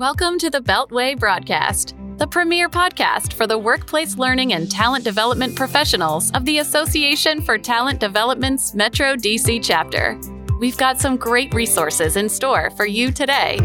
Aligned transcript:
Welcome 0.00 0.38
to 0.38 0.48
the 0.48 0.62
Beltway 0.62 1.18
Broadcast, 1.18 1.94
the 2.16 2.26
premier 2.26 2.70
podcast 2.70 3.34
for 3.34 3.46
the 3.46 3.58
workplace 3.58 4.16
learning 4.16 4.54
and 4.54 4.70
talent 4.70 5.04
development 5.04 5.54
professionals 5.54 6.30
of 6.30 6.46
the 6.46 6.56
Association 6.60 7.42
for 7.42 7.58
Talent 7.58 8.00
Development's 8.00 8.74
Metro 8.74 9.14
DC 9.14 9.62
chapter. 9.62 10.18
We've 10.58 10.78
got 10.78 10.98
some 10.98 11.18
great 11.18 11.52
resources 11.52 12.16
in 12.16 12.30
store 12.30 12.70
for 12.78 12.86
you 12.86 13.12
today. 13.12 13.58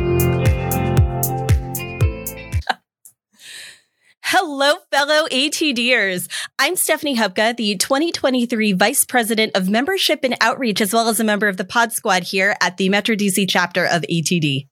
Hello, 4.24 4.74
fellow 4.92 5.30
ATDers. 5.30 6.30
I'm 6.60 6.76
Stephanie 6.76 7.16
Hubka, 7.16 7.56
the 7.56 7.78
2023 7.78 8.74
Vice 8.74 9.06
President 9.06 9.56
of 9.56 9.70
Membership 9.70 10.20
and 10.24 10.36
Outreach, 10.42 10.82
as 10.82 10.92
well 10.92 11.08
as 11.08 11.22
a 11.22 11.24
member 11.24 11.48
of 11.48 11.56
the 11.56 11.64
Pod 11.64 11.94
Squad 11.94 12.24
here 12.24 12.58
at 12.60 12.76
the 12.76 12.90
Metro 12.90 13.16
DC 13.16 13.46
chapter 13.48 13.86
of 13.86 14.02
ATD. 14.12 14.68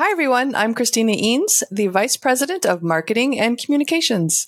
Hi, 0.00 0.12
everyone. 0.12 0.54
I'm 0.54 0.74
Christina 0.74 1.12
Eanes, 1.12 1.64
the 1.72 1.88
Vice 1.88 2.16
President 2.16 2.64
of 2.64 2.84
Marketing 2.84 3.36
and 3.36 3.58
Communications. 3.58 4.46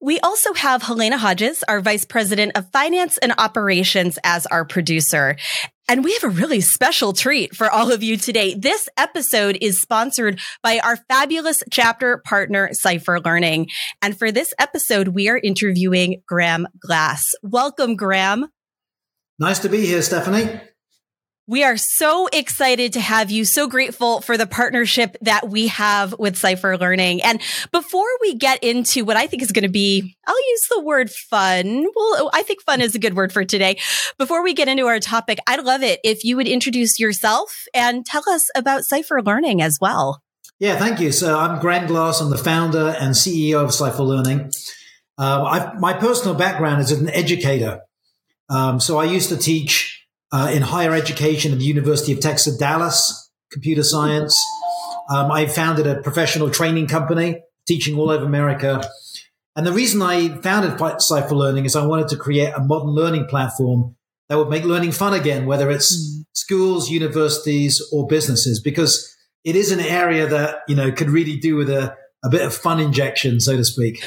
We 0.00 0.18
also 0.18 0.54
have 0.54 0.82
Halyna 0.82 1.18
Hodges, 1.18 1.62
our 1.68 1.80
Vice 1.80 2.04
President 2.04 2.56
of 2.56 2.72
Finance 2.72 3.16
and 3.18 3.32
Operations, 3.38 4.18
as 4.24 4.46
our 4.46 4.64
producer. 4.64 5.36
And 5.88 6.02
we 6.02 6.14
have 6.14 6.24
a 6.24 6.28
really 6.28 6.60
special 6.60 7.12
treat 7.12 7.54
for 7.54 7.70
all 7.70 7.92
of 7.92 8.02
you 8.02 8.16
today. 8.16 8.54
This 8.54 8.88
episode 8.96 9.56
is 9.60 9.80
sponsored 9.80 10.40
by 10.64 10.80
our 10.80 10.96
fabulous 10.96 11.62
chapter 11.70 12.18
partner, 12.18 12.70
Cypher 12.72 13.20
Learning. 13.20 13.68
And 14.02 14.18
for 14.18 14.32
this 14.32 14.52
episode, 14.58 15.08
we 15.08 15.28
are 15.28 15.38
interviewing 15.38 16.22
Graham 16.26 16.66
Glass. 16.80 17.24
Welcome, 17.44 17.94
Graham. 17.94 18.48
Nice 19.38 19.60
to 19.60 19.68
be 19.68 19.86
here, 19.86 20.02
Stephanie. 20.02 20.60
We 21.50 21.64
are 21.64 21.78
so 21.78 22.28
excited 22.30 22.92
to 22.92 23.00
have 23.00 23.30
you. 23.30 23.46
So 23.46 23.68
grateful 23.68 24.20
for 24.20 24.36
the 24.36 24.46
partnership 24.46 25.16
that 25.22 25.48
we 25.48 25.68
have 25.68 26.14
with 26.18 26.36
Cypher 26.36 26.76
Learning. 26.76 27.22
And 27.22 27.40
before 27.72 28.04
we 28.20 28.34
get 28.34 28.62
into 28.62 29.06
what 29.06 29.16
I 29.16 29.26
think 29.26 29.40
is 29.40 29.50
going 29.50 29.62
to 29.62 29.70
be, 29.70 30.14
I'll 30.26 30.50
use 30.50 30.66
the 30.68 30.82
word 30.82 31.10
fun. 31.10 31.86
Well, 31.96 32.30
I 32.34 32.42
think 32.42 32.60
fun 32.64 32.82
is 32.82 32.94
a 32.94 32.98
good 32.98 33.14
word 33.14 33.32
for 33.32 33.46
today. 33.46 33.78
Before 34.18 34.42
we 34.42 34.52
get 34.52 34.68
into 34.68 34.84
our 34.88 35.00
topic, 35.00 35.38
I'd 35.46 35.64
love 35.64 35.82
it 35.82 36.00
if 36.04 36.22
you 36.22 36.36
would 36.36 36.48
introduce 36.48 37.00
yourself 37.00 37.64
and 37.72 38.04
tell 38.04 38.28
us 38.28 38.50
about 38.54 38.84
Cypher 38.84 39.22
Learning 39.22 39.62
as 39.62 39.78
well. 39.80 40.22
Yeah, 40.58 40.76
thank 40.76 41.00
you. 41.00 41.12
So 41.12 41.38
I'm 41.38 41.60
Graham 41.60 41.86
Glass. 41.86 42.20
I'm 42.20 42.28
the 42.28 42.36
founder 42.36 42.94
and 43.00 43.14
CEO 43.14 43.64
of 43.64 43.72
Cypher 43.72 44.02
Learning. 44.02 44.52
Uh, 45.16 45.72
my 45.78 45.94
personal 45.94 46.34
background 46.34 46.82
is 46.82 46.92
as 46.92 47.00
an 47.00 47.08
educator. 47.08 47.80
Um, 48.50 48.80
so 48.80 48.98
I 48.98 49.04
used 49.04 49.30
to 49.30 49.38
teach 49.38 49.87
uh, 50.32 50.50
in 50.52 50.62
higher 50.62 50.94
education 50.94 51.52
at 51.52 51.58
the 51.58 51.64
University 51.64 52.12
of 52.12 52.20
Texas 52.20 52.56
Dallas, 52.56 53.30
computer 53.50 53.82
science. 53.82 54.38
Um, 55.10 55.30
I 55.30 55.46
founded 55.46 55.86
a 55.86 56.02
professional 56.02 56.50
training 56.50 56.86
company 56.86 57.42
teaching 57.66 57.98
all 57.98 58.10
over 58.10 58.24
America. 58.24 58.82
And 59.56 59.66
the 59.66 59.72
reason 59.72 60.02
I 60.02 60.28
founded 60.40 60.78
Cypher 61.00 61.34
Learning 61.34 61.64
is 61.64 61.74
I 61.74 61.86
wanted 61.86 62.08
to 62.08 62.16
create 62.16 62.52
a 62.54 62.60
modern 62.60 62.90
learning 62.90 63.26
platform 63.26 63.96
that 64.28 64.36
would 64.36 64.50
make 64.50 64.64
learning 64.64 64.92
fun 64.92 65.14
again, 65.14 65.46
whether 65.46 65.70
it's 65.70 65.96
mm. 65.96 66.24
schools, 66.32 66.90
universities, 66.90 67.82
or 67.92 68.06
businesses, 68.06 68.60
because 68.60 69.16
it 69.44 69.56
is 69.56 69.72
an 69.72 69.80
area 69.80 70.26
that, 70.26 70.60
you 70.68 70.76
know, 70.76 70.92
could 70.92 71.10
really 71.10 71.36
do 71.36 71.56
with 71.56 71.70
a, 71.70 71.96
a 72.24 72.28
bit 72.28 72.42
of 72.42 72.54
fun 72.54 72.78
injection, 72.78 73.40
so 73.40 73.56
to 73.56 73.64
speak. 73.64 74.04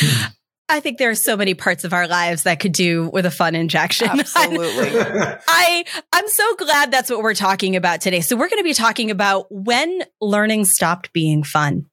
I 0.68 0.80
think 0.80 0.98
there 0.98 1.10
are 1.10 1.14
so 1.14 1.36
many 1.36 1.54
parts 1.54 1.84
of 1.84 1.92
our 1.92 2.08
lives 2.08 2.42
that 2.42 2.58
could 2.58 2.72
do 2.72 3.08
with 3.12 3.24
a 3.24 3.30
fun 3.30 3.54
injection. 3.54 4.08
Absolutely. 4.18 5.00
I 5.48 5.84
I'm 6.12 6.28
so 6.28 6.56
glad 6.56 6.90
that's 6.90 7.10
what 7.10 7.22
we're 7.22 7.34
talking 7.34 7.76
about 7.76 8.00
today. 8.00 8.20
So 8.20 8.36
we're 8.36 8.48
going 8.48 8.60
to 8.60 8.64
be 8.64 8.74
talking 8.74 9.10
about 9.10 9.46
when 9.50 10.02
learning 10.20 10.64
stopped 10.64 11.12
being 11.12 11.44
fun. 11.44 11.86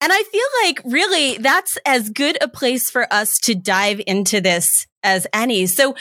And 0.00 0.12
I 0.12 0.22
feel 0.22 0.46
like 0.64 0.80
really 0.84 1.38
that's 1.38 1.76
as 1.84 2.08
good 2.10 2.38
a 2.42 2.48
place 2.48 2.90
for 2.90 3.06
us 3.12 3.36
to 3.44 3.54
dive 3.54 4.00
into 4.06 4.40
this 4.40 4.86
as 5.02 5.26
any. 5.32 5.66
So 5.66 5.94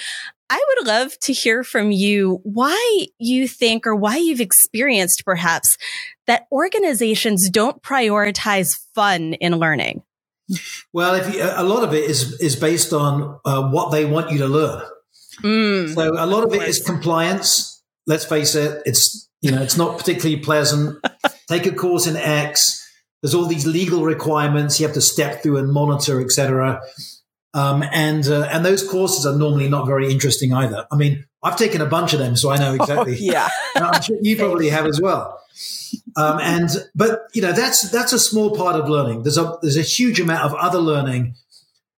I 0.49 0.63
would 0.67 0.87
love 0.87 1.17
to 1.19 1.33
hear 1.33 1.63
from 1.63 1.91
you 1.91 2.39
why 2.43 3.07
you 3.19 3.47
think 3.47 3.85
or 3.85 3.95
why 3.95 4.17
you've 4.17 4.41
experienced 4.41 5.23
perhaps 5.25 5.77
that 6.27 6.47
organizations 6.51 7.49
don't 7.49 7.83
prioritize 7.83 8.69
fun 8.95 9.33
in 9.33 9.57
learning. 9.57 10.01
Well, 10.93 11.15
if 11.15 11.33
you, 11.33 11.41
a 11.43 11.63
lot 11.63 11.83
of 11.83 11.93
it 11.93 12.09
is 12.09 12.39
is 12.41 12.55
based 12.55 12.93
on 12.93 13.39
uh, 13.45 13.69
what 13.69 13.91
they 13.91 14.05
want 14.05 14.31
you 14.31 14.39
to 14.39 14.47
learn. 14.47 14.83
Mm, 15.43 15.93
so 15.93 16.13
a 16.17 16.25
lot 16.25 16.43
of 16.43 16.53
it 16.53 16.67
is 16.67 16.81
compliance. 16.83 17.83
Let's 18.07 18.25
face 18.25 18.55
it; 18.55 18.81
it's 18.85 19.29
you 19.41 19.51
know 19.51 19.61
it's 19.61 19.77
not 19.77 19.97
particularly 19.97 20.41
pleasant. 20.41 20.97
Take 21.47 21.65
a 21.65 21.71
course 21.71 22.07
in 22.07 22.15
X. 22.15 22.85
There's 23.21 23.35
all 23.35 23.45
these 23.45 23.67
legal 23.67 24.03
requirements 24.03 24.79
you 24.79 24.85
have 24.85 24.95
to 24.95 25.01
step 25.01 25.43
through 25.43 25.57
and 25.57 25.71
monitor, 25.71 26.21
etc. 26.21 26.81
Um, 27.53 27.83
and 27.91 28.27
uh, 28.27 28.47
and 28.51 28.65
those 28.65 28.87
courses 28.87 29.25
are 29.25 29.37
normally 29.37 29.69
not 29.69 29.85
very 29.85 30.11
interesting 30.11 30.53
either. 30.53 30.85
I 30.91 30.95
mean, 30.95 31.25
I've 31.41 31.57
taken 31.57 31.81
a 31.81 31.85
bunch 31.85 32.13
of 32.13 32.19
them, 32.19 32.35
so 32.35 32.49
I 32.49 32.57
know 32.57 32.71
oh, 32.79 32.83
exactly. 32.83 33.13
Oh, 33.13 33.17
yeah, 33.19 33.49
I'm 33.75 34.01
sure 34.01 34.17
you 34.21 34.37
probably 34.37 34.69
have 34.69 34.85
as 34.85 34.99
well. 35.01 35.39
Um, 36.15 36.39
and 36.39 36.69
but 36.95 37.21
you 37.33 37.41
know 37.41 37.53
that's 37.53 37.89
that's 37.91 38.13
a 38.13 38.19
small 38.19 38.55
part 38.55 38.75
of 38.75 38.89
learning. 38.89 39.23
There's 39.23 39.37
a 39.37 39.57
there's 39.61 39.77
a 39.77 39.81
huge 39.81 40.19
amount 40.19 40.43
of 40.43 40.53
other 40.55 40.79
learning 40.79 41.35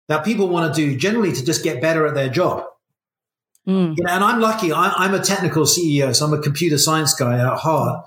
that 0.07 0.25
people 0.25 0.47
want 0.47 0.74
to 0.74 0.81
do 0.81 0.97
generally 0.97 1.31
to 1.31 1.46
just 1.46 1.63
get 1.63 1.81
better 1.81 2.06
at 2.06 2.13
their 2.13 2.30
job. 2.30 2.66
Mm. 3.68 3.97
You 3.97 4.03
know, 4.03 4.12
and 4.12 4.24
I'm 4.24 4.40
lucky. 4.40 4.72
I, 4.72 5.06
am 5.06 5.13
a 5.13 5.19
technical 5.19 5.63
CEO, 5.63 6.16
so 6.16 6.25
I'm 6.25 6.34
a 6.34 6.41
computer 6.41 6.78
science 6.78 7.13
guy 7.13 7.40
at 7.40 7.59
heart. 7.59 8.06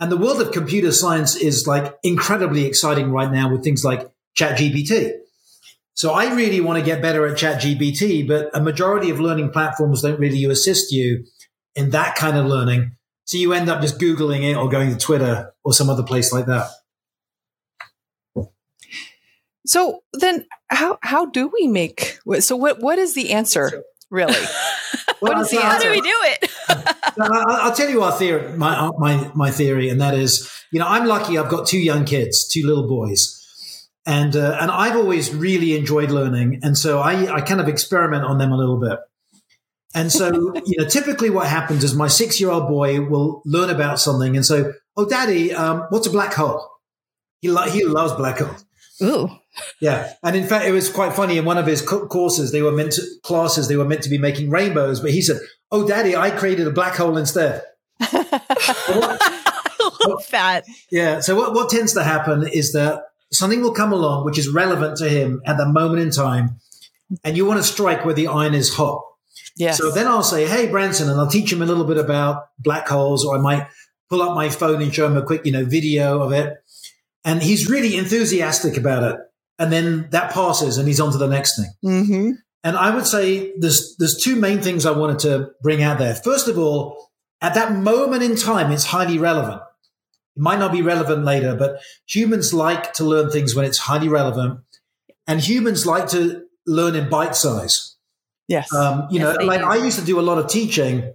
And 0.00 0.10
the 0.10 0.16
world 0.16 0.40
of 0.40 0.50
computer 0.52 0.92
science 0.92 1.36
is 1.36 1.66
like 1.66 1.96
incredibly 2.02 2.64
exciting 2.64 3.10
right 3.10 3.30
now 3.30 3.50
with 3.50 3.62
things 3.62 3.84
like 3.84 4.10
ChatGPT. 4.36 5.12
So 5.94 6.12
I 6.12 6.34
really 6.34 6.60
want 6.60 6.78
to 6.78 6.84
get 6.84 7.00
better 7.00 7.24
at 7.26 7.38
ChatGPT, 7.38 8.26
but 8.26 8.50
a 8.52 8.60
majority 8.60 9.10
of 9.10 9.20
learning 9.20 9.50
platforms 9.50 10.02
don't 10.02 10.18
really 10.18 10.44
assist 10.44 10.92
you 10.92 11.24
in 11.76 11.90
that 11.90 12.16
kind 12.16 12.36
of 12.36 12.46
learning. 12.46 12.96
So 13.26 13.38
you 13.38 13.52
end 13.52 13.70
up 13.70 13.80
just 13.80 13.98
Googling 13.98 14.42
it 14.42 14.56
or 14.56 14.68
going 14.68 14.90
to 14.90 14.98
Twitter 14.98 15.52
or 15.62 15.72
some 15.72 15.88
other 15.88 16.02
place 16.02 16.32
like 16.32 16.46
that. 16.46 16.68
So 19.66 20.02
then 20.12 20.46
how, 20.68 20.98
how 21.00 21.26
do 21.26 21.48
we 21.48 21.68
make, 21.68 22.18
so 22.40 22.56
what, 22.56 22.80
what 22.80 22.98
is 22.98 23.14
the 23.14 23.32
answer 23.32 23.82
really? 24.10 24.34
what 25.20 25.38
is 25.38 25.50
the 25.50 25.56
answer? 25.56 25.68
How 25.68 25.78
do 25.78 25.90
we 25.90 26.00
do 26.00 26.14
it? 26.22 26.50
I'll 27.18 27.74
tell 27.74 27.88
you 27.88 28.02
our 28.02 28.12
theory, 28.12 28.56
my, 28.56 28.90
my, 28.98 29.30
my 29.34 29.50
theory, 29.50 29.88
and 29.88 30.00
that 30.00 30.14
is, 30.14 30.50
you 30.70 30.80
know, 30.80 30.86
I'm 30.86 31.06
lucky 31.06 31.38
I've 31.38 31.48
got 31.48 31.66
two 31.66 31.78
young 31.78 32.04
kids, 32.04 32.46
two 32.48 32.66
little 32.66 32.88
boys. 32.88 33.43
And, 34.06 34.36
uh, 34.36 34.58
and 34.60 34.70
I've 34.70 34.96
always 34.96 35.34
really 35.34 35.76
enjoyed 35.76 36.10
learning. 36.10 36.60
And 36.62 36.76
so 36.76 37.00
I, 37.00 37.36
I 37.36 37.40
kind 37.40 37.60
of 37.60 37.68
experiment 37.68 38.24
on 38.24 38.38
them 38.38 38.52
a 38.52 38.56
little 38.56 38.78
bit. 38.78 38.98
And 39.94 40.12
so, 40.12 40.52
you 40.66 40.78
know, 40.78 40.84
typically 40.86 41.30
what 41.30 41.46
happens 41.46 41.84
is 41.84 41.94
my 41.94 42.08
six 42.08 42.40
year 42.40 42.50
old 42.50 42.68
boy 42.68 43.00
will 43.00 43.42
learn 43.46 43.70
about 43.70 44.00
something 44.00 44.36
and 44.36 44.44
say, 44.44 44.64
Oh, 44.96 45.06
daddy, 45.08 45.52
um, 45.54 45.86
what's 45.90 46.06
a 46.06 46.10
black 46.10 46.34
hole? 46.34 46.68
He, 47.40 47.48
lo- 47.50 47.68
he 47.68 47.84
loves 47.84 48.12
black 48.12 48.38
holes. 48.38 48.64
Ooh. 49.02 49.28
Yeah. 49.80 50.12
And 50.22 50.36
in 50.36 50.46
fact, 50.46 50.66
it 50.66 50.72
was 50.72 50.90
quite 50.90 51.14
funny. 51.14 51.36
In 51.38 51.44
one 51.44 51.58
of 51.58 51.66
his 51.66 51.82
courses, 51.82 52.52
they 52.52 52.62
were 52.62 52.72
meant 52.72 52.92
to, 52.92 53.02
classes, 53.22 53.68
they 53.68 53.76
were 53.76 53.84
meant 53.84 54.02
to 54.02 54.10
be 54.10 54.18
making 54.18 54.50
rainbows, 54.50 55.00
but 55.00 55.10
he 55.10 55.22
said, 55.22 55.38
Oh, 55.70 55.86
daddy, 55.86 56.14
I 56.14 56.30
created 56.30 56.66
a 56.66 56.70
black 56.70 56.94
hole 56.94 57.16
instead. 57.16 57.62
what, 57.98 59.20
that. 60.30 60.64
Yeah. 60.90 61.20
So 61.20 61.36
what, 61.36 61.54
what 61.54 61.70
tends 61.70 61.94
to 61.94 62.04
happen 62.04 62.46
is 62.46 62.72
that 62.72 63.02
something 63.34 63.60
will 63.60 63.74
come 63.74 63.92
along 63.92 64.24
which 64.24 64.38
is 64.38 64.48
relevant 64.48 64.96
to 64.98 65.08
him 65.08 65.42
at 65.46 65.56
that 65.58 65.68
moment 65.68 66.00
in 66.00 66.10
time. 66.10 66.60
And 67.22 67.36
you 67.36 67.44
want 67.44 67.58
to 67.58 67.64
strike 67.64 68.04
where 68.04 68.14
the 68.14 68.28
iron 68.28 68.54
is 68.54 68.74
hot. 68.74 69.02
Yes. 69.56 69.78
So 69.78 69.90
then 69.90 70.06
I'll 70.06 70.22
say, 70.22 70.46
hey, 70.46 70.68
Branson, 70.68 71.08
and 71.08 71.20
I'll 71.20 71.30
teach 71.30 71.52
him 71.52 71.62
a 71.62 71.66
little 71.66 71.84
bit 71.84 71.96
about 71.96 72.48
black 72.58 72.88
holes, 72.88 73.24
or 73.24 73.36
I 73.36 73.40
might 73.40 73.68
pull 74.10 74.22
up 74.22 74.34
my 74.34 74.48
phone 74.48 74.82
and 74.82 74.92
show 74.92 75.06
him 75.06 75.16
a 75.16 75.22
quick, 75.22 75.44
you 75.44 75.52
know, 75.52 75.64
video 75.64 76.22
of 76.22 76.32
it. 76.32 76.56
And 77.24 77.42
he's 77.42 77.70
really 77.70 77.96
enthusiastic 77.96 78.76
about 78.76 79.02
it. 79.02 79.20
And 79.58 79.72
then 79.72 80.08
that 80.10 80.32
passes 80.32 80.78
and 80.78 80.88
he's 80.88 81.00
on 81.00 81.12
to 81.12 81.18
the 81.18 81.28
next 81.28 81.56
thing. 81.56 81.70
Mm-hmm. 81.84 82.30
And 82.64 82.76
I 82.76 82.94
would 82.94 83.06
say 83.06 83.52
there's, 83.58 83.94
there's 83.98 84.20
two 84.22 84.36
main 84.36 84.60
things 84.60 84.86
I 84.86 84.90
wanted 84.90 85.20
to 85.20 85.50
bring 85.62 85.82
out 85.82 85.98
there. 85.98 86.14
First 86.14 86.48
of 86.48 86.58
all, 86.58 87.10
at 87.40 87.54
that 87.54 87.72
moment 87.72 88.22
in 88.22 88.36
time, 88.36 88.72
it's 88.72 88.84
highly 88.84 89.18
relevant. 89.18 89.62
It 90.36 90.40
might 90.40 90.58
not 90.58 90.72
be 90.72 90.82
relevant 90.82 91.24
later, 91.24 91.54
but 91.54 91.80
humans 92.06 92.52
like 92.52 92.92
to 92.94 93.04
learn 93.04 93.30
things 93.30 93.54
when 93.54 93.64
it's 93.64 93.78
highly 93.78 94.08
relevant. 94.08 94.60
And 95.26 95.40
humans 95.40 95.86
like 95.86 96.08
to 96.08 96.44
learn 96.66 96.94
in 96.94 97.08
bite 97.08 97.36
size. 97.36 97.96
Yes. 98.48 98.72
Um, 98.74 99.08
you 99.10 99.20
yes, 99.20 99.36
know, 99.38 99.44
like 99.44 99.60
do. 99.60 99.66
I 99.66 99.76
used 99.76 99.98
to 99.98 100.04
do 100.04 100.20
a 100.20 100.22
lot 100.22 100.38
of 100.38 100.48
teaching 100.48 101.14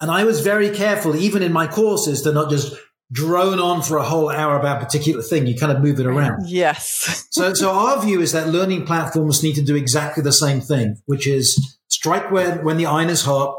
and 0.00 0.10
I 0.10 0.24
was 0.24 0.40
very 0.40 0.70
careful, 0.70 1.16
even 1.16 1.42
in 1.42 1.52
my 1.52 1.66
courses, 1.66 2.22
to 2.22 2.32
not 2.32 2.50
just 2.50 2.74
drone 3.12 3.60
on 3.60 3.82
for 3.82 3.96
a 3.96 4.02
whole 4.02 4.28
hour 4.28 4.58
about 4.58 4.82
a 4.82 4.84
particular 4.84 5.22
thing. 5.22 5.46
You 5.46 5.56
kind 5.56 5.72
of 5.72 5.80
move 5.80 6.00
it 6.00 6.06
around. 6.06 6.48
Yes. 6.48 7.26
so, 7.30 7.54
so 7.54 7.70
our 7.70 8.02
view 8.02 8.20
is 8.20 8.32
that 8.32 8.48
learning 8.48 8.86
platforms 8.86 9.42
need 9.42 9.54
to 9.54 9.62
do 9.62 9.76
exactly 9.76 10.22
the 10.22 10.32
same 10.32 10.60
thing, 10.60 10.96
which 11.06 11.26
is 11.26 11.78
strike 11.88 12.30
when, 12.30 12.64
when 12.64 12.76
the 12.76 12.86
iron 12.86 13.08
is 13.08 13.22
hot, 13.22 13.56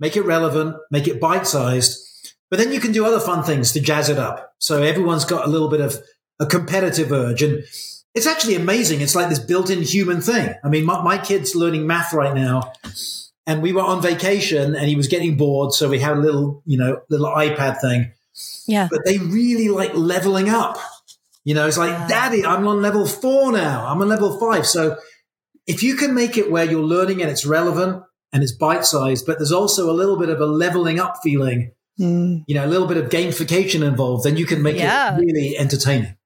make 0.00 0.16
it 0.16 0.22
relevant, 0.22 0.76
make 0.90 1.06
it 1.06 1.20
bite 1.20 1.46
sized. 1.46 1.98
But 2.52 2.58
then 2.58 2.70
you 2.70 2.80
can 2.80 2.92
do 2.92 3.06
other 3.06 3.18
fun 3.18 3.42
things 3.44 3.72
to 3.72 3.80
jazz 3.80 4.10
it 4.10 4.18
up. 4.18 4.52
So 4.58 4.82
everyone's 4.82 5.24
got 5.24 5.46
a 5.46 5.50
little 5.50 5.70
bit 5.70 5.80
of 5.80 5.96
a 6.38 6.44
competitive 6.44 7.10
urge. 7.10 7.42
And 7.42 7.64
it's 8.14 8.26
actually 8.26 8.56
amazing. 8.56 9.00
It's 9.00 9.14
like 9.14 9.30
this 9.30 9.38
built 9.38 9.70
in 9.70 9.80
human 9.80 10.20
thing. 10.20 10.54
I 10.62 10.68
mean, 10.68 10.84
my, 10.84 11.00
my 11.00 11.16
kid's 11.16 11.54
learning 11.54 11.86
math 11.86 12.12
right 12.12 12.34
now. 12.34 12.74
And 13.46 13.62
we 13.62 13.72
were 13.72 13.80
on 13.80 14.02
vacation 14.02 14.76
and 14.76 14.86
he 14.86 14.96
was 14.96 15.08
getting 15.08 15.38
bored. 15.38 15.72
So 15.72 15.88
we 15.88 15.98
had 15.98 16.18
a 16.18 16.20
little, 16.20 16.62
you 16.66 16.76
know, 16.76 17.00
little 17.08 17.28
iPad 17.28 17.80
thing. 17.80 18.12
Yeah. 18.66 18.88
But 18.90 19.06
they 19.06 19.16
really 19.16 19.70
like 19.70 19.94
leveling 19.94 20.50
up. 20.50 20.76
You 21.44 21.54
know, 21.54 21.66
it's 21.66 21.78
like, 21.78 21.88
Yeah. 21.88 22.06
Daddy, 22.06 22.44
I'm 22.44 22.66
on 22.66 22.82
level 22.82 23.06
four 23.06 23.50
now. 23.50 23.86
I'm 23.86 24.02
on 24.02 24.10
level 24.10 24.38
five. 24.38 24.66
So 24.66 24.98
if 25.66 25.82
you 25.82 25.96
can 25.96 26.14
make 26.14 26.36
it 26.36 26.50
where 26.50 26.66
you're 26.66 26.82
learning 26.82 27.22
and 27.22 27.30
it's 27.30 27.46
relevant 27.46 28.02
and 28.30 28.42
it's 28.42 28.52
bite 28.52 28.84
sized, 28.84 29.24
but 29.24 29.38
there's 29.38 29.52
also 29.52 29.90
a 29.90 29.96
little 29.96 30.18
bit 30.18 30.28
of 30.28 30.38
a 30.38 30.46
leveling 30.46 31.00
up 31.00 31.20
feeling, 31.22 31.72
Mm. 32.00 32.44
you 32.46 32.54
know, 32.54 32.64
a 32.64 32.68
little 32.68 32.86
bit 32.86 32.96
of 32.96 33.10
gamification 33.10 33.86
involved, 33.86 34.24
then 34.24 34.36
you 34.36 34.46
can 34.46 34.62
make 34.62 34.76
Yeah. 34.76 35.14
it 35.14 35.20
really 35.20 35.56
entertaining. 35.58 36.16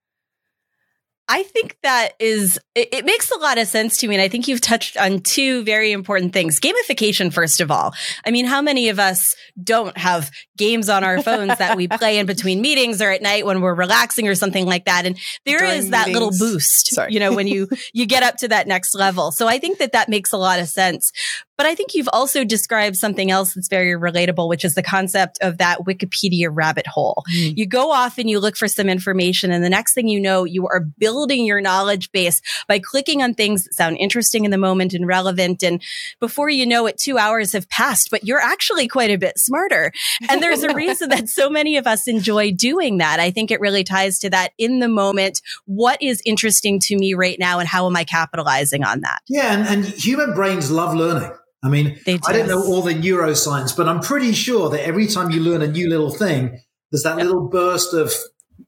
I 1.29 1.43
think 1.43 1.77
that 1.83 2.11
is, 2.21 2.61
it, 2.77 2.89
it 2.95 3.05
makes 3.05 3.33
a 3.33 3.39
lot 3.39 3.59
of 3.59 3.67
sense 3.67 3.97
to 3.99 4.07
me. 4.07 4.15
And 4.15 4.23
I 4.23 4.29
think 4.29 4.47
you've 4.47 4.61
touched 4.61 4.97
on 4.97 5.19
two 5.23 5.65
very 5.65 5.91
important 5.91 6.33
things. 6.33 6.61
Gamification, 6.61 7.33
first 7.33 7.61
of 7.61 7.69
all. 7.73 7.93
I 8.25 8.31
mean, 8.31 8.47
how 8.47 8.63
many 8.63 8.91
of 8.91 9.01
us 9.01 9.35
don't 9.61 9.99
have 9.99 10.31
games 10.57 10.89
on 10.89 11.03
our 11.03 11.21
phones 11.21 11.59
that 11.59 11.77
we 11.77 11.89
play 11.89 12.19
in 12.21 12.27
between 12.27 12.61
meetings 12.61 13.03
or 13.03 13.11
at 13.11 13.23
night 13.23 13.45
when 13.45 13.61
we're 13.61 13.75
relaxing 13.75 14.29
or 14.29 14.37
something 14.37 14.67
like 14.67 14.85
that? 14.85 15.05
And 15.05 15.19
there 15.45 15.65
is 15.65 15.87
During 15.87 15.91
that 15.91 16.09
little 16.11 16.31
boost, 16.31 16.95
Sorry. 16.95 17.12
you 17.12 17.19
know, 17.19 17.35
when 17.35 17.49
you, 17.49 17.69
you 17.93 18.07
get 18.07 18.23
up 18.23 18.37
to 18.37 18.49
that 18.49 18.69
next 18.69 18.95
level. 18.95 19.33
So 19.33 19.49
I 19.49 19.59
think 19.59 19.79
that 19.79 19.91
that 19.93 20.09
makes 20.09 20.33
a 20.33 20.39
lot 20.39 20.61
of 20.61 20.69
sense. 20.69 21.11
But 21.56 21.67
I 21.67 21.75
think 21.75 21.94
you've 21.94 22.08
also 22.12 22.44
described 22.44 22.97
something 22.97 23.31
else 23.31 23.55
that's 23.55 23.69
very 23.69 23.99
relatable, 23.99 24.49
which 24.49 24.64
is 24.64 24.75
the 24.75 24.82
concept 24.82 25.38
of 25.41 25.58
that 25.58 25.81
Wikipedia 25.81 26.49
rabbit 26.50 26.87
hole. 26.87 27.25
Mm. 27.35 27.56
You 27.56 27.67
go 27.67 27.93
off 27.93 28.19
and 28.19 28.29
you 28.29 28.41
look 28.41 28.56
for 28.56 28.69
some 28.69 28.88
information, 28.88 29.50
and 29.50 29.64
the 29.64 29.70
next 29.70 29.94
thing 29.94 30.08
you 30.08 30.20
know, 30.20 30.44
you 30.44 30.67
are 30.67 30.81
building 30.81 31.44
your 31.44 31.61
knowledge 31.61 32.12
base 32.12 32.41
by 32.69 32.79
clicking 32.79 33.23
on 33.23 33.35
things 33.35 33.64
that 33.64 33.75
sound 33.75 33.97
interesting 33.99 34.44
in 34.44 34.50
the 34.50 34.58
moment 34.58 34.93
and 34.94 35.06
relevant. 35.06 35.62
And 35.62 35.82
before 36.20 36.50
you 36.50 36.67
know 36.67 36.87
it, 36.87 36.99
two 36.99 37.19
hours 37.19 37.53
have 37.53 37.69
passed, 37.69 38.09
but 38.11 38.25
you're 38.25 38.41
actually 38.41 38.88
quite 38.88 39.11
a 39.11 39.17
bit 39.17 39.38
smarter. 39.38 39.93
And 40.29 40.43
there's 40.43 40.62
a 40.62 40.75
reason 40.75 41.09
that 41.11 41.29
so 41.29 41.49
many 41.49 41.76
of 41.76 41.87
us 41.87 42.06
enjoy 42.06 42.52
doing 42.52 42.99
that. 42.99 43.20
I 43.20 43.31
think 43.31 43.50
it 43.50 43.61
really 43.61 43.85
ties 43.85 44.19
to 44.20 44.31
that 44.31 44.52
in 44.59 44.81
the 44.81 44.88
moment. 44.88 45.41
What 45.64 46.02
is 46.02 46.20
interesting 46.25 46.81
to 46.81 46.97
me 46.97 47.14
right 47.14 47.38
now, 47.38 47.59
and 47.59 47.69
how 47.69 47.87
am 47.87 47.97
I 47.97 48.05
capitalizing 48.05 48.85
on 48.85 49.00
that? 49.00 49.20
Yeah, 49.29 49.52
and, 49.52 49.69
and 49.69 49.85
human 49.87 50.35
brains 50.35 50.70
love 50.70 50.94
learning. 50.94 51.32
I 51.67 51.69
mean, 51.69 51.99
I 52.27 52.33
don't 52.33 52.49
know 52.49 52.63
all 52.63 52.83
the 52.83 52.95
neuroscience, 52.95 53.77
but 53.77 53.89
I'm 53.89 54.01
pretty 54.01 54.33
sure 54.33 54.71
that 54.71 54.87
every 54.87 55.07
time 55.07 55.31
you 55.31 55.41
learn 55.41 55.63
a 55.63 55.67
new 55.67 55.89
little 55.89 56.11
thing, 56.11 56.61
there's 56.91 57.03
that 57.03 57.17
little 57.17 57.49
burst 57.49 57.93
of 57.95 58.13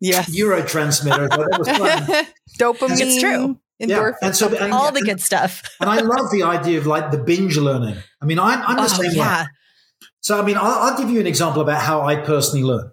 Yes. 0.00 0.29
neurotransmitter. 0.37 1.29
that 1.31 1.59
was 1.59 1.69
fun. 1.69 2.27
Dopamine. 2.59 3.00
It's 3.00 3.21
true. 3.21 3.59
Endorphin. 3.81 4.15
And 4.23 4.37
so- 4.37 4.55
and- 4.55 4.73
All 4.73 4.93
the 4.93 5.00
good 5.03 5.21
stuff. 5.21 5.62
And 5.81 5.89
I 5.89 6.00
love 6.00 6.31
the 6.31 6.43
idea 6.43 6.79
of 6.79 6.87
like 6.87 7.11
the 7.11 7.19
binge 7.19 7.56
learning. 7.56 7.97
I 8.21 8.27
mean, 8.27 8.39
I'm, 8.39 8.61
I'm 8.67 8.77
the 8.77 8.83
Oh, 8.83 8.87
same 8.89 9.11
way. 9.12 9.17
yeah. 9.17 9.47
So, 10.21 10.39
I 10.41 10.44
mean, 10.44 10.56
I'll, 10.56 10.65
I'll 10.91 10.99
give 10.99 11.09
you 11.11 11.21
an 11.21 11.27
example 11.27 11.62
about 11.62 11.81
how 11.81 12.03
I 12.03 12.17
personally 12.17 12.65
learn. 12.65 12.91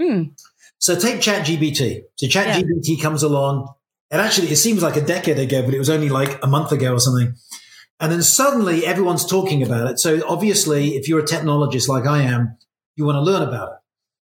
Mm. 0.00 0.30
So 0.78 0.98
take 0.98 1.16
ChatGPT. 1.20 2.00
So 2.16 2.26
ChatGPT 2.26 3.00
comes 3.00 3.22
along, 3.22 3.72
and 4.10 4.20
actually, 4.20 4.48
it 4.48 4.56
seems 4.56 4.82
like 4.82 4.96
a 4.96 5.00
decade 5.00 5.38
ago, 5.38 5.62
but 5.62 5.74
it 5.74 5.78
was 5.78 5.90
only 5.90 6.08
like 6.08 6.42
a 6.42 6.46
month 6.48 6.72
ago 6.72 6.94
or 6.94 6.98
something. 6.98 7.34
And 8.02 8.12
then 8.12 8.22
suddenly, 8.22 8.84
everyone's 8.84 9.24
talking 9.24 9.62
about 9.62 9.88
it. 9.90 9.98
So 10.00 10.20
obviously, 10.28 10.96
if 10.96 11.08
you're 11.08 11.20
a 11.20 11.24
technologist 11.24 11.88
like 11.88 12.04
I 12.04 12.22
am, 12.22 12.58
you 12.96 13.04
want 13.06 13.16
to 13.16 13.20
learn 13.22 13.42
about 13.48 13.68
it. 13.72 13.78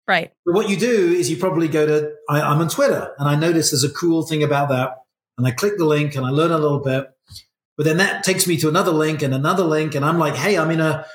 Right. 0.08 0.34
But 0.46 0.54
what 0.54 0.70
you 0.70 0.76
do 0.78 1.14
is 1.14 1.30
you 1.30 1.38
probably 1.38 1.68
go 1.70 1.86
to, 1.86 2.12
I, 2.30 2.42
I'm 2.42 2.60
on 2.60 2.68
Twitter 2.70 3.14
and 3.18 3.28
I 3.30 3.36
notice 3.36 3.72
there's 3.72 3.84
a 3.84 3.90
cool 3.94 4.24
thing 4.24 4.44
about 4.44 4.70
that. 4.70 4.98
And 5.38 5.48
I 5.48 5.52
click 5.52 5.78
the 5.78 5.86
link 5.86 6.16
and 6.16 6.26
I 6.26 6.30
learn 6.30 6.52
a 6.52 6.58
little 6.58 6.80
bit. 6.80 7.08
But 7.78 7.86
then 7.86 7.98
that 7.98 8.24
takes 8.26 8.46
me 8.48 8.58
to 8.58 8.68
another 8.68 8.92
link 8.92 9.22
and 9.22 9.34
another 9.34 9.64
link. 9.64 9.96
And 9.96 10.04
I'm 10.04 10.20
like, 10.20 10.36
hey, 10.36 10.58
I'm 10.58 10.72
in 10.72 10.82
a, 10.82 11.06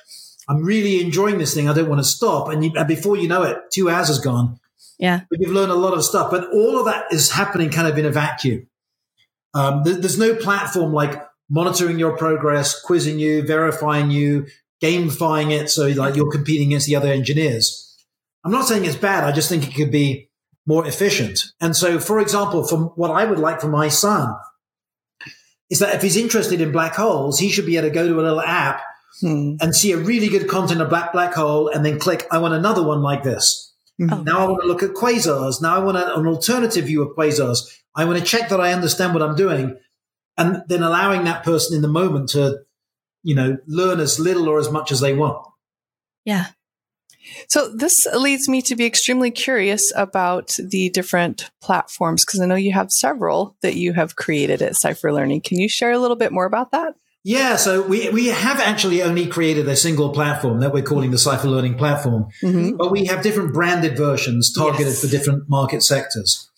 I'm 0.49 0.65
really 0.65 1.03
enjoying 1.03 1.37
this 1.39 1.53
thing. 1.53 1.69
I 1.69 1.75
don't 1.75 1.89
want 1.91 2.01
to 2.01 2.05
stop. 2.05 2.49
And, 2.49 2.65
you, 2.65 2.73
and 2.77 2.89
before 2.89 3.17
you 3.19 3.29
know 3.29 3.43
it, 3.43 3.59
two 3.73 3.91
hours 3.91 4.09
has 4.09 4.21
gone. 4.21 4.59
Yeah. 4.99 5.21
But 5.29 5.41
you've 5.41 5.53
learned 5.53 5.73
a 5.73 5.77
lot 5.77 5.93
of 5.93 6.03
stuff. 6.05 6.31
But 6.31 6.49
all 6.53 6.79
of 6.79 6.87
that 6.87 7.13
is 7.13 7.31
happening 7.31 7.69
kind 7.71 7.87
of 7.89 7.99
in 7.99 8.07
a 8.07 8.11
vacuum. 8.11 8.69
Um, 9.53 9.83
there- 9.85 9.97
there's 9.97 10.19
no 10.19 10.35
platform 10.35 10.93
like 10.95 11.21
monitoring 11.51 11.99
your 11.99 12.17
progress, 12.17 12.81
quizzing 12.81 13.19
you, 13.19 13.43
verifying 13.47 14.11
you, 14.11 14.47
gamifying 14.83 15.51
it. 15.51 15.71
So 15.71 15.89
like 15.89 16.17
you're 16.17 16.31
competing 16.31 16.69
against 16.69 16.87
the 16.87 16.97
other 16.97 17.09
engineers. 17.09 17.81
I'm 18.45 18.53
not 18.53 18.67
saying 18.67 18.85
it's 18.85 18.97
bad. 18.97 19.25
I 19.25 19.33
just 19.33 19.49
think 19.49 19.67
it 19.67 19.75
could 19.75 19.91
be 19.91 20.29
more 20.67 20.87
efficient. 20.87 21.41
And 21.61 21.75
so, 21.77 21.99
for 21.99 22.21
example, 22.21 22.67
from 22.67 22.85
what 22.97 23.11
I 23.11 23.25
would 23.25 23.39
like 23.39 23.61
for 23.61 23.69
my 23.69 23.89
son 23.89 24.35
is 25.71 25.79
that 25.79 25.95
if 25.95 26.03
he's 26.03 26.17
interested 26.17 26.61
in 26.61 26.73
black 26.73 26.95
holes, 26.95 27.39
he 27.39 27.51
should 27.51 27.67
be 27.67 27.77
able 27.77 27.89
to 27.89 27.95
go 27.95 28.07
to 28.07 28.15
a 28.15 28.23
little 28.23 28.41
app 28.41 28.81
Hmm. 29.21 29.55
and 29.61 29.77
see 29.77 29.93
a 29.93 29.97
really 29.97 30.27
good 30.27 30.49
content 30.49 30.81
of 30.81 30.89
black 30.89 31.13
black 31.13 31.35
hole 31.35 31.69
and 31.69 31.87
then 31.87 32.01
click, 32.01 32.27
I 32.33 32.39
want 32.39 32.53
another 32.55 32.83
one 32.83 33.01
like 33.01 33.23
this. 33.23 33.73
Oh, 34.03 34.23
Now 34.27 34.41
I 34.41 34.49
want 34.49 34.63
to 34.63 34.67
look 34.67 34.83
at 34.83 34.91
quasars. 34.91 35.63
Now 35.63 35.77
I 35.77 35.79
want 35.79 35.97
a- 35.97 36.17
an 36.19 36.27
alternative 36.27 36.87
view 36.87 37.01
of 37.03 37.17
quasars. 37.17 37.59
I 37.95 38.07
want 38.07 38.19
to 38.19 38.25
check 38.25 38.49
that 38.49 38.61
I 38.61 38.73
understand 38.73 39.15
what 39.15 39.23
I'm 39.23 39.37
doing. 39.37 39.77
And 40.37 40.63
then 40.69 40.83
allowing 40.83 41.25
that 41.25 41.45
person 41.45 41.77
in 41.77 41.83
the 41.83 41.89
moment 41.89 42.31
to, 42.31 42.61
you 43.23 43.35
know, 43.35 43.59
learn 43.67 44.01
as 44.01 44.19
little 44.19 44.49
or 44.49 44.59
as 44.59 44.71
much 44.71 44.91
as 44.93 45.01
they 45.01 45.13
want. 45.15 45.47
Yeah. 46.25 46.47
So 47.49 47.69
this 47.75 48.05
leads 48.15 48.49
me 48.49 48.61
to 48.63 48.77
be 48.77 48.85
extremely 48.85 49.31
curious 49.31 49.93
about 49.97 50.57
the 50.59 50.91
different 50.91 51.51
platforms 51.63 52.25
because 52.25 52.41
I 52.41 52.47
know 52.47 52.55
you 52.55 52.73
have 52.73 52.91
several 52.91 53.57
that 53.63 53.77
you 53.77 53.93
have 53.95 54.17
created 54.17 54.61
at 54.61 54.77
Cypher 54.77 55.13
Learning. 55.13 55.41
Can 55.41 55.59
you 55.59 55.69
share 55.69 55.93
a 55.93 55.99
little 55.99 56.17
bit 56.17 56.33
more 56.33 56.45
about 56.45 56.73
that? 56.73 56.95
Yeah, 57.27 57.57
so 57.57 57.81
we, 57.81 58.11
we 58.11 58.27
have 58.27 58.61
actually 58.61 59.03
only 59.03 59.27
created 59.27 59.67
a 59.69 59.77
single 59.77 60.11
platform 60.11 60.61
that 60.61 60.75
we're 60.75 60.83
calling 60.83 61.11
the 61.11 61.17
Cypher 61.19 61.49
Learning 61.49 61.79
Platform, 61.79 62.27
Mm-hmm. 62.43 62.77
but 62.77 62.91
we 62.93 63.07
have 63.07 63.23
different 63.23 63.55
branded 63.55 63.97
versions 63.97 64.53
targeted 64.53 64.89
Yes. 64.89 65.01
for 65.01 65.07
different 65.07 65.49
market 65.49 65.83
sectors. 65.83 66.51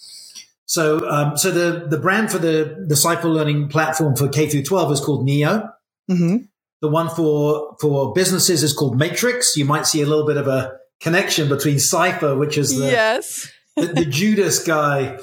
So, 0.66 1.08
um, 1.08 1.36
so 1.36 1.50
the, 1.50 1.86
the 1.86 1.98
brand 1.98 2.30
for 2.30 2.38
the, 2.38 2.84
the 2.88 2.96
Cypher 2.96 3.28
Learning 3.28 3.68
Platform 3.68 4.16
for 4.16 4.28
K 4.28 4.48
through 4.48 4.64
12 4.64 4.92
is 4.92 5.00
called 5.00 5.24
Neo. 5.24 5.68
Mm-hmm. 6.10 6.36
The 6.82 6.88
one 6.88 7.08
for, 7.08 7.76
for 7.80 8.12
businesses 8.12 8.62
is 8.62 8.72
called 8.72 8.98
Matrix. 8.98 9.56
You 9.56 9.64
might 9.64 9.86
see 9.86 10.02
a 10.02 10.06
little 10.06 10.26
bit 10.26 10.36
of 10.36 10.46
a 10.48 10.72
connection 11.00 11.48
between 11.48 11.78
Cypher, 11.78 12.36
which 12.36 12.58
is 12.58 12.76
the, 12.78 12.86
Yes. 12.86 13.50
the, 13.76 13.86
the 13.86 14.04
Judas 14.10 14.62
guy 14.64 15.18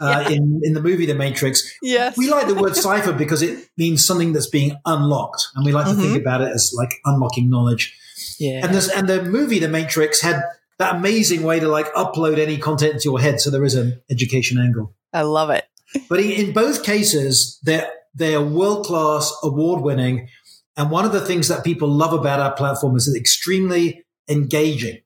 uh, 0.00 0.24
in, 0.30 0.60
in 0.64 0.74
the 0.74 0.82
movie 0.82 1.06
The 1.06 1.14
Matrix. 1.14 1.62
Yes. 1.82 2.16
We 2.16 2.28
like 2.30 2.46
the 2.46 2.54
word 2.54 2.76
cipher 2.86 3.12
because 3.12 3.42
it 3.42 3.68
means 3.76 4.04
something 4.06 4.32
that's 4.32 4.48
being 4.48 4.76
unlocked, 4.84 5.46
and 5.56 5.64
we 5.64 5.72
like 5.72 5.86
to 5.86 5.94
think 5.94 6.20
about 6.20 6.40
it 6.40 6.48
as 6.54 6.72
like 6.76 6.90
unlocking 7.04 7.50
knowledge. 7.50 7.96
yeah. 8.38 8.64
And 8.64 8.74
this 8.74 8.88
and 8.90 9.08
the 9.08 9.22
movie 9.24 9.58
The 9.58 9.68
Matrix 9.68 10.20
had 10.22 10.40
that 10.78 10.96
amazing 10.96 11.42
way 11.42 11.60
to 11.60 11.68
like 11.68 11.92
upload 11.94 12.38
any 12.38 12.56
content 12.56 12.94
into 12.94 13.10
your 13.10 13.20
head, 13.20 13.40
so 13.40 13.50
there 13.50 13.64
is 13.64 13.74
an 13.74 14.00
education 14.10 14.58
angle. 14.58 14.94
I 15.12 15.22
love 15.22 15.50
it. 15.50 15.64
But 16.08 16.20
in 16.20 16.30
in 16.30 16.52
both 16.52 16.84
cases, 16.84 17.58
they're 17.62 17.90
they're 18.14 18.42
world 18.42 18.86
class, 18.86 19.32
award 19.42 19.82
winning, 19.82 20.28
and 20.76 20.90
one 20.90 21.04
of 21.04 21.12
the 21.12 21.24
things 21.24 21.48
that 21.48 21.64
people 21.64 21.88
love 21.88 22.12
about 22.12 22.40
our 22.40 22.52
platform 22.52 22.96
is 22.96 23.08
it's 23.08 23.16
extremely 23.16 24.04
engaging. 24.28 24.98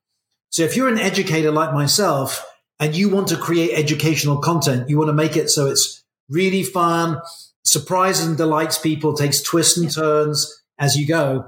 So 0.51 0.65
if 0.65 0.77
you're 0.77 0.89
an 0.89 0.99
educator 0.99 1.51
like 1.51 1.73
myself 1.73 2.45
and 2.79 2.95
you 2.95 3.09
want 3.09 3.29
to 3.29 3.37
create 3.37 3.71
educational 3.73 4.39
content, 4.39 4.91
you 4.91 4.99
want 4.99 5.09
to 5.09 5.15
make 5.15 5.37
it 5.37 5.49
so 5.49 5.67
it's 5.67 6.05
really 6.29 6.63
fun, 6.63 7.21
surprises 7.65 8.27
and 8.27 8.37
delights 8.37 8.79
people, 8.79 9.15
takes 9.15 9.41
twists 9.41 9.79
and 9.79 9.91
turns 9.91 10.63
as 10.79 10.97
you 10.97 11.07
go. 11.07 11.47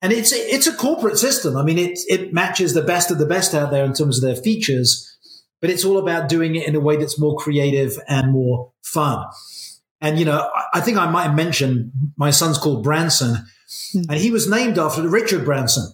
And 0.00 0.12
it's 0.12 0.32
it's 0.32 0.66
a 0.66 0.74
corporate 0.74 1.18
system. 1.18 1.56
I 1.56 1.62
mean, 1.64 1.78
it 1.78 1.98
it 2.08 2.32
matches 2.32 2.72
the 2.74 2.82
best 2.82 3.10
of 3.10 3.18
the 3.18 3.26
best 3.26 3.54
out 3.54 3.70
there 3.70 3.84
in 3.84 3.92
terms 3.94 4.18
of 4.18 4.22
their 4.24 4.40
features, 4.40 5.04
but 5.60 5.70
it's 5.70 5.84
all 5.84 5.98
about 5.98 6.28
doing 6.28 6.54
it 6.54 6.68
in 6.68 6.76
a 6.76 6.80
way 6.80 6.96
that's 6.96 7.18
more 7.18 7.36
creative 7.36 7.98
and 8.06 8.32
more 8.32 8.72
fun. 8.84 9.24
And 10.00 10.18
you 10.18 10.24
know, 10.24 10.38
I- 10.54 10.78
I 10.78 10.80
think 10.80 10.98
I 10.98 11.10
might 11.10 11.34
mention 11.34 11.90
my 12.16 12.30
son's 12.30 12.58
called 12.58 12.84
Branson, 12.84 13.44
hmm. 13.92 14.02
and 14.08 14.20
he 14.20 14.30
was 14.30 14.48
named 14.48 14.78
after 14.78 15.06
Richard 15.08 15.44
Branson. 15.44 15.92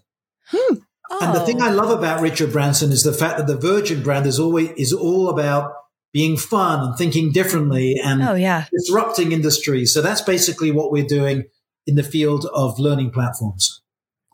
Hmm. 0.49 0.75
And 1.23 1.35
the 1.35 1.41
thing 1.41 1.63
Oh. 1.63 1.67
I 1.67 1.71
love 1.71 1.91
about 1.91 2.21
Richard 2.21 2.53
Branson 2.53 2.93
is 2.93 3.05
the 3.05 3.13
fact 3.13 3.39
that 3.39 3.47
the 3.47 3.57
Virgin 3.57 4.03
brand 4.03 4.27
is 4.27 4.39
always 4.39 4.71
is 4.77 4.93
all 4.93 5.29
about 5.31 5.73
being 6.13 6.37
fun 6.37 6.81
and 6.87 6.99
thinking 6.99 7.33
differently 7.33 7.97
and 8.05 8.23
Oh, 8.23 8.35
yeah. 8.35 8.67
disrupting 8.71 9.33
industries. 9.33 9.93
So 9.95 10.03
that's 10.03 10.21
basically 10.21 10.71
what 10.71 10.93
we're 10.93 11.07
doing 11.07 11.45
in 11.87 11.95
the 11.97 12.03
field 12.03 12.47
of 12.53 12.79
learning 12.79 13.11
platforms. 13.13 13.81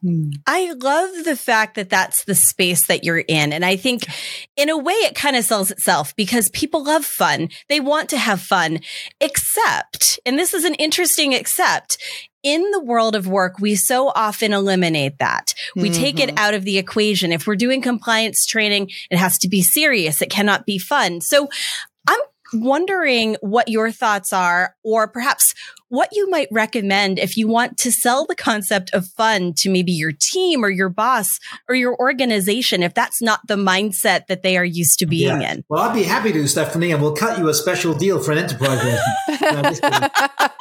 Hmm. 0.02 0.30
I 0.46 0.72
love 0.72 1.24
the 1.24 1.36
fact 1.36 1.74
that 1.74 1.90
that's 1.90 2.24
the 2.24 2.34
space 2.34 2.86
that 2.86 3.04
you're 3.04 3.18
in. 3.18 3.52
And 3.52 3.64
I 3.64 3.76
think 3.76 4.06
in 4.56 4.70
a 4.70 4.78
way 4.78 4.94
it 4.94 5.14
kind 5.14 5.36
of 5.36 5.44
sells 5.44 5.70
itself 5.70 6.16
because 6.16 6.48
people 6.50 6.84
love 6.84 7.04
fun. 7.04 7.50
They 7.68 7.80
want 7.80 8.08
to 8.10 8.18
have 8.18 8.40
fun, 8.40 8.80
except, 9.20 10.18
and 10.24 10.38
this 10.38 10.54
is 10.54 10.64
an 10.64 10.74
interesting 10.74 11.32
except, 11.32 11.98
in 12.42 12.70
the 12.70 12.82
world 12.82 13.14
of 13.14 13.26
work, 13.26 13.58
we 13.58 13.74
so 13.74 14.08
often 14.14 14.54
eliminate 14.54 15.18
that. 15.18 15.52
We 15.76 15.90
mm-hmm. 15.90 16.00
take 16.00 16.20
it 16.20 16.30
mm-hmm. 16.30 16.38
out 16.38 16.54
of 16.54 16.64
the 16.64 16.78
equation. 16.78 17.32
If 17.32 17.46
we're 17.46 17.56
doing 17.56 17.82
compliance 17.82 18.46
training, 18.46 18.90
it 19.10 19.18
has 19.18 19.36
to 19.40 19.48
be 19.48 19.60
serious. 19.60 20.22
It 20.22 20.30
cannot 20.30 20.64
be 20.64 20.78
fun. 20.78 21.20
So 21.20 21.48
I'm 22.08 22.20
wondering 22.54 23.36
what 23.42 23.68
your 23.68 23.92
thoughts 23.92 24.32
are, 24.32 24.74
or 24.82 25.06
perhaps 25.06 25.54
what 25.90 26.08
you 26.12 26.30
might 26.30 26.48
recommend 26.50 27.18
if 27.18 27.36
you 27.36 27.48
want 27.48 27.76
to 27.78 27.90
sell 27.90 28.24
the 28.24 28.36
concept 28.36 28.90
of 28.94 29.06
fun 29.08 29.52
to 29.58 29.68
maybe 29.68 29.92
your 29.92 30.12
team 30.12 30.64
or 30.64 30.70
your 30.70 30.88
boss 30.88 31.38
or 31.68 31.74
your 31.74 31.96
organization, 31.98 32.82
if 32.82 32.94
that's 32.94 33.20
not 33.20 33.40
the 33.46 33.56
mindset 33.56 34.26
that 34.28 34.42
they 34.42 34.56
are 34.56 34.64
used 34.64 35.00
to 35.00 35.06
being 35.06 35.42
yeah. 35.42 35.52
in. 35.52 35.64
Well, 35.68 35.82
I'd 35.82 35.94
be 35.94 36.04
happy 36.04 36.32
to, 36.32 36.46
Stephanie, 36.46 36.92
and 36.92 37.02
we'll 37.02 37.16
cut 37.16 37.38
you 37.38 37.48
a 37.48 37.54
special 37.54 37.92
deal 37.92 38.22
for 38.22 38.30
an 38.30 38.38
enterprise. 38.38 38.82
yeah. 39.28 39.72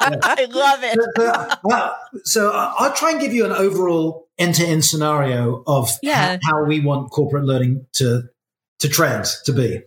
I 0.00 0.46
love 0.50 0.80
it. 0.82 0.98
So, 1.16 1.26
uh, 1.70 1.94
so 2.24 2.50
I'll 2.52 2.92
try 2.92 3.12
and 3.12 3.20
give 3.20 3.32
you 3.32 3.44
an 3.44 3.52
overall 3.52 4.28
end-to-end 4.36 4.84
scenario 4.84 5.62
of 5.66 5.90
yeah. 6.02 6.38
how, 6.42 6.58
how 6.58 6.64
we 6.64 6.80
want 6.80 7.10
corporate 7.10 7.44
learning 7.44 7.86
to 7.94 8.24
to 8.80 8.88
trend 8.88 9.26
to 9.44 9.52
be 9.52 9.82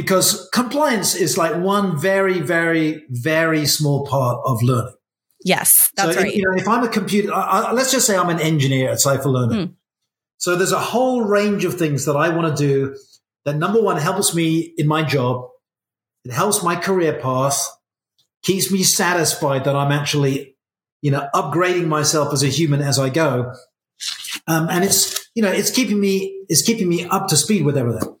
because 0.00 0.48
compliance 0.54 1.14
is 1.14 1.36
like 1.36 1.56
one 1.56 2.00
very, 2.00 2.40
very, 2.40 3.04
very 3.10 3.66
small 3.66 4.06
part 4.06 4.40
of 4.46 4.62
learning. 4.62 4.94
Yes, 5.44 5.90
that's 5.94 6.14
so 6.14 6.20
right. 6.20 6.30
If, 6.30 6.36
you 6.36 6.42
know, 6.42 6.56
if 6.56 6.66
I'm 6.66 6.82
a 6.82 6.88
computer, 6.88 7.34
I, 7.34 7.72
let's 7.72 7.92
just 7.92 8.06
say 8.06 8.16
I'm 8.16 8.30
an 8.30 8.40
engineer 8.40 8.88
at 8.88 9.00
Cypher 9.00 9.28
Learning. 9.28 9.66
Hmm. 9.66 9.72
So 10.38 10.56
there's 10.56 10.72
a 10.72 10.80
whole 10.80 11.24
range 11.24 11.66
of 11.66 11.74
things 11.74 12.06
that 12.06 12.16
I 12.16 12.30
want 12.30 12.56
to 12.56 12.66
do 12.66 12.96
that 13.44 13.56
number 13.56 13.78
one 13.82 13.98
helps 13.98 14.34
me 14.34 14.72
in 14.78 14.86
my 14.86 15.02
job. 15.02 15.46
It 16.24 16.32
helps 16.32 16.62
my 16.62 16.76
career 16.76 17.20
path, 17.20 17.62
keeps 18.42 18.70
me 18.70 18.82
satisfied 18.82 19.64
that 19.64 19.76
I'm 19.76 19.92
actually, 19.92 20.56
you 21.02 21.10
know, 21.10 21.28
upgrading 21.34 21.88
myself 21.88 22.32
as 22.32 22.42
a 22.42 22.48
human 22.48 22.80
as 22.80 22.98
I 22.98 23.10
go. 23.10 23.52
Um, 24.46 24.68
and 24.70 24.82
it's, 24.82 25.28
you 25.34 25.42
know, 25.42 25.50
it's 25.50 25.70
keeping 25.70 26.00
me, 26.00 26.42
it's 26.48 26.62
keeping 26.62 26.88
me 26.88 27.04
up 27.04 27.28
to 27.28 27.36
speed 27.36 27.66
with 27.66 27.76
everything. 27.76 28.16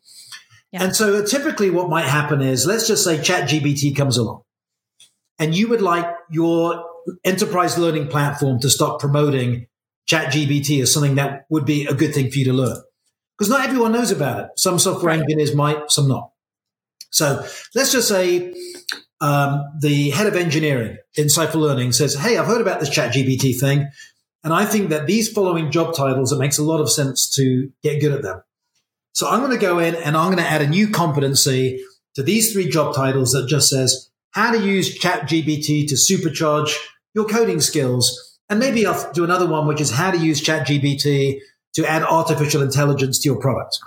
Yeah. 0.72 0.84
And 0.84 0.94
so 0.96 1.24
typically 1.24 1.70
what 1.70 1.88
might 1.88 2.06
happen 2.06 2.40
is 2.42 2.64
let's 2.64 2.86
just 2.86 3.02
say 3.02 3.18
ChatGPT 3.18 3.96
comes 3.96 4.16
along 4.16 4.42
and 5.38 5.54
you 5.54 5.68
would 5.68 5.82
like 5.82 6.06
your 6.30 6.84
enterprise 7.24 7.76
learning 7.78 8.06
platform 8.08 8.60
to 8.60 8.70
start 8.70 9.00
promoting 9.00 9.66
ChatGPT 10.08 10.82
as 10.82 10.92
something 10.92 11.16
that 11.16 11.46
would 11.48 11.64
be 11.64 11.86
a 11.86 11.94
good 11.94 12.14
thing 12.14 12.30
for 12.30 12.38
you 12.38 12.44
to 12.46 12.52
learn. 12.52 12.76
Because 13.36 13.50
not 13.50 13.66
everyone 13.66 13.92
knows 13.92 14.10
about 14.10 14.40
it. 14.40 14.50
Some 14.56 14.78
software 14.78 15.14
right. 15.14 15.20
engineers 15.20 15.54
might, 15.54 15.90
some 15.90 16.08
not. 16.08 16.30
So 17.10 17.44
let's 17.74 17.90
just 17.90 18.06
say 18.06 18.54
um, 19.20 19.64
the 19.80 20.10
head 20.10 20.26
of 20.26 20.36
engineering 20.36 20.98
in 21.16 21.28
Cypher 21.28 21.58
Learning 21.58 21.92
says, 21.92 22.14
Hey, 22.14 22.36
I've 22.36 22.46
heard 22.46 22.60
about 22.60 22.80
this 22.80 22.90
ChatGPT 22.90 23.58
thing. 23.58 23.88
And 24.44 24.52
I 24.52 24.64
think 24.64 24.90
that 24.90 25.06
these 25.06 25.30
following 25.30 25.70
job 25.70 25.94
titles, 25.94 26.32
it 26.32 26.38
makes 26.38 26.58
a 26.58 26.62
lot 26.62 26.80
of 26.80 26.90
sense 26.90 27.34
to 27.36 27.70
get 27.82 28.00
good 28.00 28.12
at 28.12 28.22
them. 28.22 28.42
So 29.12 29.28
I'm 29.28 29.40
going 29.40 29.52
to 29.52 29.58
go 29.58 29.78
in 29.78 29.94
and 29.94 30.16
I'm 30.16 30.32
going 30.32 30.42
to 30.42 30.50
add 30.50 30.62
a 30.62 30.68
new 30.68 30.88
competency 30.88 31.84
to 32.14 32.22
these 32.22 32.52
three 32.52 32.68
job 32.68 32.94
titles 32.94 33.32
that 33.32 33.48
just 33.48 33.68
says 33.68 34.10
how 34.32 34.52
to 34.52 34.58
use 34.58 34.98
ChatGPT 34.98 35.88
to 35.88 35.94
supercharge 35.94 36.76
your 37.14 37.26
coding 37.26 37.60
skills. 37.60 38.38
And 38.48 38.58
maybe 38.58 38.86
I'll 38.86 39.12
do 39.12 39.24
another 39.24 39.46
one, 39.46 39.66
which 39.66 39.80
is 39.80 39.90
how 39.90 40.10
to 40.10 40.18
use 40.18 40.42
ChatGPT 40.42 41.40
to 41.74 41.86
add 41.86 42.02
artificial 42.02 42.62
intelligence 42.62 43.20
to 43.20 43.28
your 43.28 43.40
product. 43.40 43.78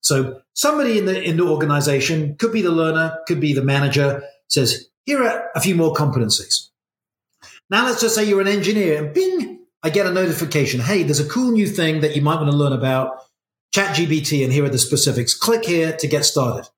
So 0.00 0.40
somebody 0.54 0.98
in 0.98 1.06
the, 1.06 1.22
in 1.22 1.36
the 1.36 1.44
organization 1.44 2.36
could 2.36 2.52
be 2.52 2.62
the 2.62 2.72
learner, 2.72 3.18
could 3.26 3.40
be 3.40 3.52
the 3.52 3.62
manager 3.62 4.22
says, 4.48 4.88
here 5.04 5.22
are 5.22 5.50
a 5.54 5.60
few 5.60 5.74
more 5.74 5.94
competencies. 5.94 6.68
Now 7.70 7.86
let's 7.86 8.00
just 8.00 8.14
say 8.14 8.24
you're 8.24 8.40
an 8.40 8.48
engineer 8.48 9.02
and 9.02 9.14
bing, 9.14 9.60
I 9.82 9.90
get 9.90 10.06
a 10.06 10.12
notification. 10.12 10.80
Hey, 10.80 11.04
there's 11.04 11.20
a 11.20 11.28
cool 11.28 11.52
new 11.52 11.66
thing 11.66 12.00
that 12.00 12.14
you 12.14 12.22
might 12.22 12.36
want 12.36 12.50
to 12.50 12.56
learn 12.56 12.72
about 12.72 13.18
ChatGPT, 13.74 14.44
and 14.44 14.52
here 14.52 14.64
are 14.64 14.70
the 14.70 14.78
specifics. 14.78 15.34
Click 15.34 15.64
here 15.64 15.96
to 15.96 16.06
get 16.06 16.24
started. 16.24 16.68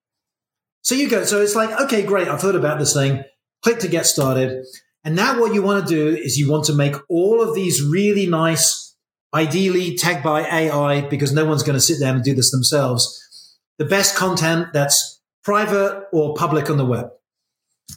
So 0.83 0.95
you 0.95 1.09
go. 1.09 1.25
So 1.25 1.41
it's 1.41 1.57
like, 1.57 1.71
okay, 1.83 2.03
great. 2.05 2.29
I've 2.29 2.43
heard 2.43 2.55
about 2.55 2.79
this 2.79 2.95
thing. 2.95 3.25
Click 3.63 3.81
to 3.81 3.89
get 3.89 4.07
started. 4.07 4.65
And 5.03 5.17
now 5.17 5.41
what 5.41 5.55
you 5.55 5.63
want 5.63 5.87
to 5.87 5.95
do 5.95 6.17
is 6.17 6.39
you 6.39 6.51
want 6.51 6.65
to 6.65 6.75
make 6.75 6.95
all 7.09 7.43
of 7.43 7.55
these 7.55 7.83
really 7.83 8.27
nice, 8.27 8.97
ideally 9.35 9.97
tagged 9.97 10.23
by 10.23 10.43
AI, 10.43 11.03
because 11.03 11.33
no 11.33 11.45
one's 11.45 11.63
going 11.63 11.75
to 11.75 11.81
sit 11.81 12.01
down 12.01 12.17
and 12.17 12.25
do 12.25 12.35
this 12.35 12.51
themselves. 12.51 13.59
The 13.79 13.85
best 13.85 14.15
content 14.17 14.69
that's 14.73 15.21
private 15.43 16.07
or 16.13 16.35
public 16.35 16.71
on 16.71 16.77
the 16.77 16.87
web. 16.87 17.09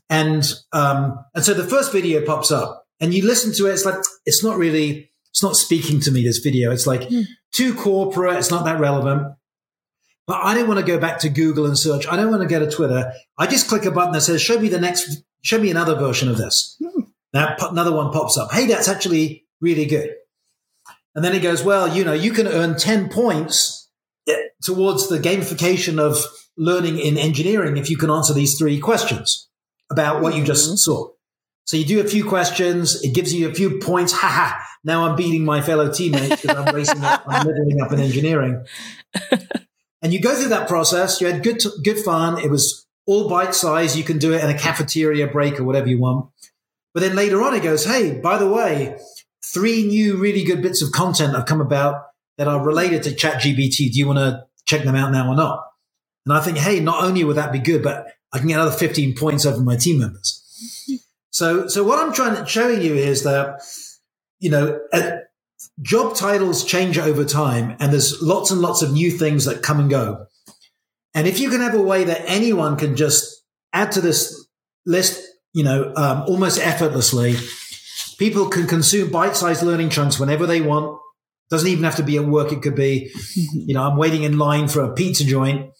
And, 0.10 0.50
um, 0.74 1.24
and 1.36 1.46
so 1.46 1.54
the 1.54 1.63
first 1.63 1.92
video 1.92 2.25
pops 2.25 2.51
up 2.51 2.86
and 3.00 3.13
you 3.13 3.25
listen 3.25 3.54
to 3.54 3.68
it. 3.68 3.74
It's 3.74 3.86
like, 3.86 4.00
it's 4.25 4.44
not 4.44 4.58
really, 4.58 5.12
it's 5.32 5.44
not 5.44 5.56
speaking 5.56 6.00
to 6.02 6.12
me, 6.12 6.24
this 6.24 6.40
video. 6.40 6.72
It's 6.72 6.88
like 6.88 7.02
mm. 7.02 7.26
too 7.52 7.74
corporate. 7.76 8.38
It's 8.38 8.52
not 8.52 8.66
that 8.66 8.80
relevant. 8.80 9.34
But 10.26 10.42
I 10.44 10.56
don't 10.56 10.68
want 10.68 10.80
to 10.80 10.86
go 10.86 11.00
back 11.00 11.20
to 11.20 11.30
Google 11.30 11.66
and 11.66 11.78
search. 11.78 12.06
I 12.08 12.18
don't 12.18 12.30
want 12.30 12.42
to 12.42 12.50
go 12.50 12.60
to 12.60 12.70
Twitter. 12.70 13.14
I 13.38 13.48
just 13.48 13.70
click 13.70 13.86
a 13.86 13.92
button 13.92 14.12
that 14.12 14.22
says, 14.22 14.42
show 14.42 14.60
me 14.60 14.68
the 14.68 14.80
next, 14.80 15.24
show 15.42 15.58
me 15.58 15.72
another 15.72 15.96
version 15.96 16.28
of 16.28 16.38
this. 16.38 16.78
Mm. 16.82 17.08
That 17.34 17.62
another 17.62 17.94
one 17.94 18.12
pops 18.12 18.38
up. 18.38 18.52
Hey, 18.52 18.68
that's 18.68 18.90
actually 18.90 19.46
really 19.62 19.86
good. 19.86 20.14
And 21.16 21.24
then 21.24 21.34
it 21.34 21.42
goes, 21.42 21.64
well, 21.64 21.96
you 21.96 22.04
know, 22.04 22.14
you 22.14 22.32
can 22.32 22.48
earn 22.48 22.78
10 22.78 23.10
points 23.10 23.90
eh, 24.28 24.36
towards 24.62 25.08
the 25.08 25.18
gamification 25.18 26.00
of 26.00 26.18
learning 26.58 27.00
in 27.00 27.18
engineering 27.18 27.78
if 27.78 27.90
you 27.90 27.98
can 27.98 28.10
answer 28.10 28.34
these 28.34 28.58
three 28.58 28.80
questions 28.80 29.50
about 29.90 30.22
what 30.22 30.36
you 30.36 30.44
just 30.44 30.68
mm-hmm. 30.68 30.76
saw. 30.76 31.10
So 31.68 31.76
you 31.76 31.84
do 31.84 32.00
a 32.00 32.08
few 32.08 32.24
questions, 32.24 33.04
it 33.04 33.14
gives 33.14 33.34
you 33.34 33.50
a 33.50 33.54
few 33.54 33.80
points. 33.80 34.14
Ha 34.14 34.28
ha! 34.28 34.68
Now 34.86 35.06
I'm 35.06 35.18
beating 35.18 35.44
my 35.44 35.62
fellow 35.62 35.92
teammates 35.92 36.42
because 36.42 36.58
I'm 36.58 36.74
racing 36.74 37.04
up, 37.04 37.24
I'm 37.28 37.46
leveling 37.46 37.82
up 37.82 37.92
in 37.92 38.00
engineering. 38.00 38.66
and 40.02 40.14
you 40.14 40.22
go 40.22 40.34
through 40.34 40.50
that 40.50 40.70
process. 40.70 41.20
You 41.20 41.28
had 41.28 41.44
good, 41.44 41.62
good 41.84 42.00
fun. 42.00 42.40
It 42.40 42.50
was 42.50 42.88
all 43.06 43.28
bite 43.28 43.54
size. 43.54 43.98
You 43.98 44.06
can 44.06 44.18
do 44.18 44.32
it 44.34 44.42
in 44.42 44.50
a 44.50 44.58
cafeteria 44.58 45.28
break 45.28 45.60
or 45.60 45.66
whatever 45.66 45.90
you 45.90 46.00
want. 46.00 46.30
But 46.94 47.02
then 47.02 47.18
later 47.18 47.44
on, 47.44 47.54
it 47.54 47.64
goes, 47.64 47.84
Hey, 47.84 48.18
by 48.18 48.38
the 48.38 48.48
way, 48.48 48.98
three 49.54 49.86
new 49.86 50.16
really 50.16 50.46
good 50.46 50.62
bits 50.62 50.82
of 50.82 50.94
content 50.94 51.36
have 51.36 51.48
come 51.48 51.60
about 51.60 52.02
that 52.38 52.48
are 52.48 52.66
related 52.66 53.04
to 53.04 53.10
ChatGPT. 53.10 53.92
Do 53.92 54.00
you 54.00 54.08
want 54.08 54.20
to 54.20 54.46
check 54.64 54.86
them 54.86 54.96
out 54.96 55.12
now 55.12 55.28
or 55.28 55.36
not? 55.36 55.66
And 56.26 56.34
I 56.34 56.40
think, 56.40 56.60
Hey, 56.60 56.80
not 56.80 57.04
only 57.04 57.26
would 57.26 57.36
that 57.36 57.52
be 57.52 57.60
good, 57.60 57.84
but 57.84 58.08
I 58.32 58.38
can 58.38 58.48
get 58.48 58.54
another 58.54 58.72
15 58.72 59.16
points 59.18 59.46
over 59.46 59.62
my 59.62 59.76
team 59.76 60.00
members. 60.00 60.46
So, 61.30 61.68
so 61.68 61.84
what 61.84 62.00
I'm 62.00 62.14
trying 62.14 62.36
to 62.36 62.46
show 62.48 62.70
you 62.70 62.96
is 62.96 63.24
that, 63.24 63.62
you 64.40 64.50
know, 64.50 64.80
uh, 64.94 65.12
job 65.82 66.16
titles 66.16 66.64
change 66.64 66.98
over 66.98 67.26
time 67.26 67.76
and 67.80 67.92
there's 67.92 68.22
lots 68.22 68.52
and 68.52 68.62
lots 68.62 68.82
of 68.82 68.92
new 68.92 69.12
things 69.12 69.46
that 69.46 69.64
come 69.64 69.80
and 69.80 69.90
go. 69.90 70.28
And 71.14 71.28
if 71.28 71.40
you 71.40 71.50
can 71.50 71.62
have 71.62 71.74
a 71.74 71.82
way 71.82 72.04
that 72.04 72.24
anyone 72.26 72.78
can 72.78 72.96
just 72.96 73.44
add 73.74 73.92
to 73.94 74.02
this 74.02 74.48
list, 74.86 75.24
you 75.54 75.64
know, 75.64 75.92
um, 75.96 76.24
almost 76.28 76.60
effortlessly, 76.60 77.36
people 78.20 78.50
can 78.50 78.68
consume 78.68 79.12
bite-sized 79.12 79.64
learning 79.64 79.90
chunks 79.90 80.20
whenever 80.20 80.46
they 80.46 80.62
want. 80.62 81.00
Doesn't 81.50 81.70
even 81.70 81.84
have 81.86 81.96
to 81.96 82.04
be 82.04 82.18
at 82.18 82.26
work. 82.26 82.52
It 82.52 82.62
could 82.62 82.76
be, 82.76 83.12
you 83.54 83.74
know, 83.74 83.84
I'm 83.84 83.98
waiting 83.98 84.24
in 84.24 84.38
line 84.38 84.68
for 84.68 84.82
a 84.82 84.94
pizza 84.94 85.24
joint. 85.24 85.72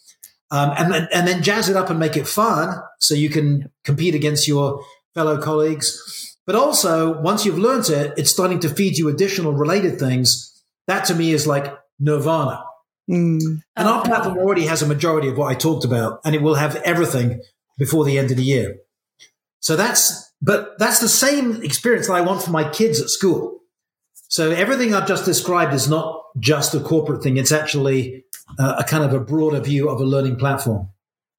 Um, 0.50 0.74
and, 0.77 0.94
then, 0.94 1.08
and 1.13 1.27
then 1.27 1.44
jazz 1.44 1.68
it 1.68 1.75
up 1.75 1.89
and 1.89 2.00
make 2.00 2.16
it 2.16 2.27
fun 2.27 2.82
so 3.00 3.16
you 3.16 3.30
can 3.30 3.70
compete 3.84 4.16
against 4.16 4.48
your 4.48 4.82
fellow 5.17 5.41
colleagues. 5.41 6.38
But 6.45 6.55
also, 6.55 7.19
once 7.19 7.45
you've 7.45 7.57
learned 7.57 7.89
it, 7.89 8.13
it's 8.17 8.29
starting 8.29 8.59
to 8.59 8.69
feed 8.69 8.97
you 8.97 9.09
additional 9.09 9.51
related 9.51 10.00
things. 10.00 10.63
That 10.86 11.05
to 11.05 11.15
me 11.15 11.33
is 11.33 11.47
like 11.47 11.74
nirvana. 12.00 12.63
Mm. 13.09 13.62
And 13.75 13.88
our 13.88 14.03
platform 14.03 14.38
already 14.38 14.67
has 14.67 14.81
a 14.81 14.88
majority 14.88 15.27
of 15.27 15.38
what 15.38 15.51
I 15.51 15.55
talked 15.55 15.86
about, 15.86 16.21
and 16.24 16.36
it 16.36 16.41
will 16.41 16.55
have 16.55 16.75
everything 16.77 17.41
before 17.77 18.05
the 18.05 18.17
end 18.17 18.31
of 18.31 18.38
the 18.38 18.43
year. 18.43 18.75
So 19.59 19.75
that's, 19.75 20.31
but 20.41 20.77
that's 20.77 21.00
the 21.00 21.09
same 21.09 21.63
experience 21.63 22.07
that 22.07 22.13
I 22.13 22.21
want 22.21 22.43
for 22.43 22.51
my 22.51 22.69
kids 22.69 23.01
at 23.01 23.09
school. 23.09 23.59
So 24.29 24.51
everything 24.51 24.93
I've 24.93 25.07
just 25.07 25.25
described 25.25 25.74
is 25.74 25.89
not 25.89 26.21
just 26.39 26.75
a 26.75 26.79
corporate 26.79 27.24
thing. 27.24 27.38
It's 27.38 27.51
actually 27.51 28.25
uh, 28.59 28.75
a 28.79 28.83
kind 28.83 29.03
of 29.03 29.13
a 29.13 29.19
broader 29.19 29.59
view 29.59 29.89
of 29.89 30.00
a 30.00 30.05
learning 30.05 30.36
platform. 30.36 30.89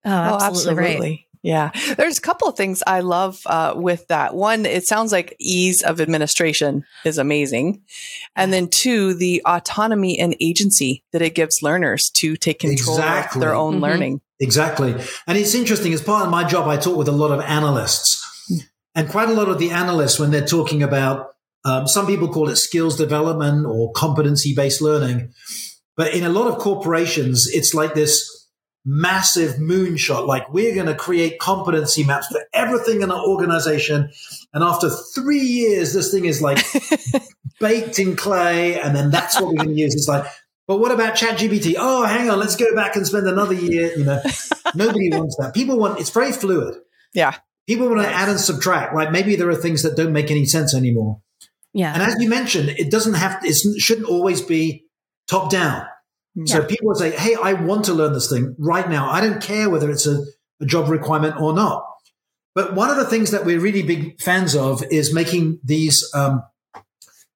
Oh, 0.05 0.11
absolutely. 0.11 0.43
Oh, 0.43 0.47
absolutely. 0.47 1.11
Right. 1.11 1.21
Yeah. 1.43 1.71
There's 1.97 2.19
a 2.19 2.23
couple 2.23 2.49
of 2.49 2.57
things 2.57 2.83
I 2.87 3.01
love 3.01 3.41
uh, 3.47 3.75
with 3.77 4.07
that. 4.09 4.35
One, 4.35 4.67
it 4.67 4.87
sounds 4.87 5.13
like 5.13 5.37
ease 5.39 5.83
of 5.83 6.01
administration 6.01 6.85
is 7.05 7.19
amazing. 7.19 7.83
And 8.35 8.53
then 8.53 8.69
two, 8.69 9.15
the 9.15 9.43
autonomy 9.47 10.19
and 10.19 10.37
agency 10.41 11.05
that 11.13 11.23
it 11.23 11.35
gives 11.35 11.63
learners 11.63 12.11
to 12.17 12.37
take 12.37 12.61
control 12.61 12.97
exactly. 12.97 13.39
of 13.39 13.41
their 13.41 13.55
own 13.55 13.75
mm-hmm. 13.75 13.83
learning. 13.85 14.21
Exactly. 14.41 14.95
And 15.27 15.39
it's 15.39 15.55
interesting. 15.55 15.93
As 15.93 16.03
part 16.03 16.25
of 16.25 16.31
my 16.31 16.45
job, 16.45 16.69
I 16.69 16.77
talk 16.77 16.97
with 16.97 17.09
a 17.09 17.13
lot 17.13 17.31
of 17.31 17.41
analysts. 17.41 18.25
And 18.95 19.09
quite 19.09 19.29
a 19.29 19.33
lot 19.33 19.49
of 19.49 19.59
the 19.59 19.71
analysts, 19.71 20.19
when 20.19 20.31
they're 20.31 20.47
talking 20.47 20.83
about, 20.83 21.29
um, 21.65 21.87
some 21.87 22.07
people 22.07 22.29
call 22.29 22.49
it 22.49 22.57
skills 22.57 22.97
development 22.97 23.67
or 23.67 23.93
competency 23.93 24.55
based 24.55 24.81
learning. 24.81 25.33
But 25.97 26.15
in 26.15 26.25
a 26.25 26.29
lot 26.29 26.49
of 26.49 26.59
corporations, 26.59 27.49
it's 27.53 27.75
like 27.75 27.95
this 27.95 28.38
massive 28.89 29.57
moonshot. 29.57 30.27
Like 30.27 30.51
we're 30.51 30.75
going 30.75 30.87
to 30.87 30.95
create 30.95 31.39
competency 31.39 32.05
maps 32.05 32.27
for 32.29 32.41
everything 32.55 33.03
in 33.03 33.11
our 33.11 33.25
organization. 33.27 34.11
And 34.55 34.65
after 34.65 34.89
three 35.15 35.41
years, 35.41 35.93
this 35.93 36.11
thing 36.11 36.25
is 36.25 36.41
like 36.41 36.59
baked 37.61 37.99
in 37.99 38.17
clay. 38.17 38.81
And 38.81 38.97
then 38.97 39.11
that's 39.11 39.39
what 39.39 39.51
we're 39.51 39.57
going 39.57 39.69
to 39.69 39.75
use. 39.75 39.95
It's 39.95 40.09
like, 40.09 40.25
but 40.67 40.79
what 40.79 40.91
about 40.91 41.15
ChatGPT? 41.15 41.75
Oh, 41.79 42.05
hang 42.05 42.31
on, 42.31 42.39
let's 42.39 42.57
go 42.57 42.75
back 42.75 42.97
and 42.97 43.07
spend 43.07 43.27
another 43.27 43.55
year. 43.55 43.93
You 43.97 44.05
know, 44.05 44.23
nobody 44.75 45.11
wants 45.13 45.37
that. 45.39 45.53
People 45.55 45.79
want 45.79 46.01
it's 46.01 46.11
very 46.11 46.33
fluid. 46.33 46.77
Yeah. 47.13 47.37
People 47.67 47.89
want 47.91 48.01
to 48.01 48.09
add 48.09 48.31
and 48.31 48.41
subtract. 48.41 48.95
Like 48.95 49.13
maybe 49.13 49.37
there 49.37 49.51
are 49.51 49.55
things 49.55 49.83
that 49.83 49.97
don't 49.97 50.13
make 50.13 50.31
any 50.31 50.47
sense 50.47 50.75
anymore. 50.75 51.21
Yeah. 51.75 51.93
And 51.93 52.03
as 52.03 52.17
you 52.19 52.29
mentioned, 52.29 52.71
it 52.71 52.91
doesn't 52.91 53.15
have 53.15 53.45
it 53.45 53.55
shouldn't 53.79 54.09
always 54.09 54.41
be 54.41 54.87
top 55.27 55.51
down. 55.51 55.87
So 56.47 56.65
people 56.65 56.89
would 56.89 56.97
say, 56.97 57.11
Hey, 57.11 57.35
I 57.43 57.55
want 57.55 57.87
to 57.87 57.95
learn 57.95 58.13
this 58.13 58.31
thing 58.31 58.55
right 58.59 58.89
now. 58.89 59.11
I 59.11 59.21
don't 59.21 59.43
care 59.43 59.69
whether 59.71 59.91
it's 59.91 60.07
a, 60.07 60.23
a 60.61 60.67
job 60.67 60.89
requirement 60.89 61.41
or 61.41 61.53
not. 61.53 61.85
But 62.55 62.75
one 62.75 62.91
of 62.91 62.97
the 62.97 63.05
things 63.05 63.31
that 63.31 63.45
we're 63.45 63.61
really 63.61 63.83
big 63.83 64.21
fans 64.21 64.55
of 64.57 64.83
is 64.91 65.13
making 65.15 65.61
these 65.65 66.05
um, 66.15 66.43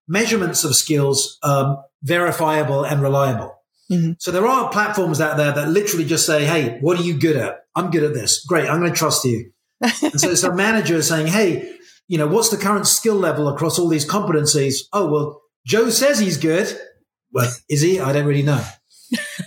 measurements 0.09 0.65
of 0.65 0.75
skills 0.75 1.39
um, 1.43 1.79
verifiable 2.03 2.85
and 2.85 3.03
reliable. 3.03 3.55
Mhm. 3.91 4.17
So 4.19 4.31
there 4.31 4.47
are 4.47 4.71
platforms 4.71 5.21
out 5.21 5.37
there 5.37 5.53
that 5.53 5.69
literally 5.69 6.05
just 6.05 6.27
say, 6.27 6.45
Hey, 6.45 6.79
what 6.81 6.99
are 6.99 7.03
you 7.03 7.19
good 7.19 7.37
at? 7.37 7.61
I'm 7.75 7.91
good 7.91 8.03
at 8.05 8.15
this. 8.15 8.45
Great. 8.47 8.69
I'm 8.69 8.81
going 8.81 8.93
to 8.93 8.99
trust 8.99 9.25
you. 9.25 9.51
and 9.81 10.21
so 10.21 10.35
some 10.35 10.57
manager 10.67 10.95
is 10.97 11.09
saying, 11.09 11.27
Hey, 11.29 11.77
you 12.09 12.19
know, 12.19 12.27
what's 12.27 12.51
the 12.51 12.57
current 12.57 12.87
skill 12.87 13.15
level 13.15 13.49
across 13.49 13.79
all 13.79 13.89
these 13.89 14.07
competencies? 14.09 14.75
Oh, 14.93 15.11
well, 15.11 15.43
Joe 15.67 15.89
says 15.91 16.19
he's 16.19 16.37
good. 16.37 16.77
Well, 17.33 17.51
is 17.69 17.81
he? 17.81 18.01
I 18.01 18.13
don't 18.13 18.27
really 18.27 18.43
know. 18.43 18.63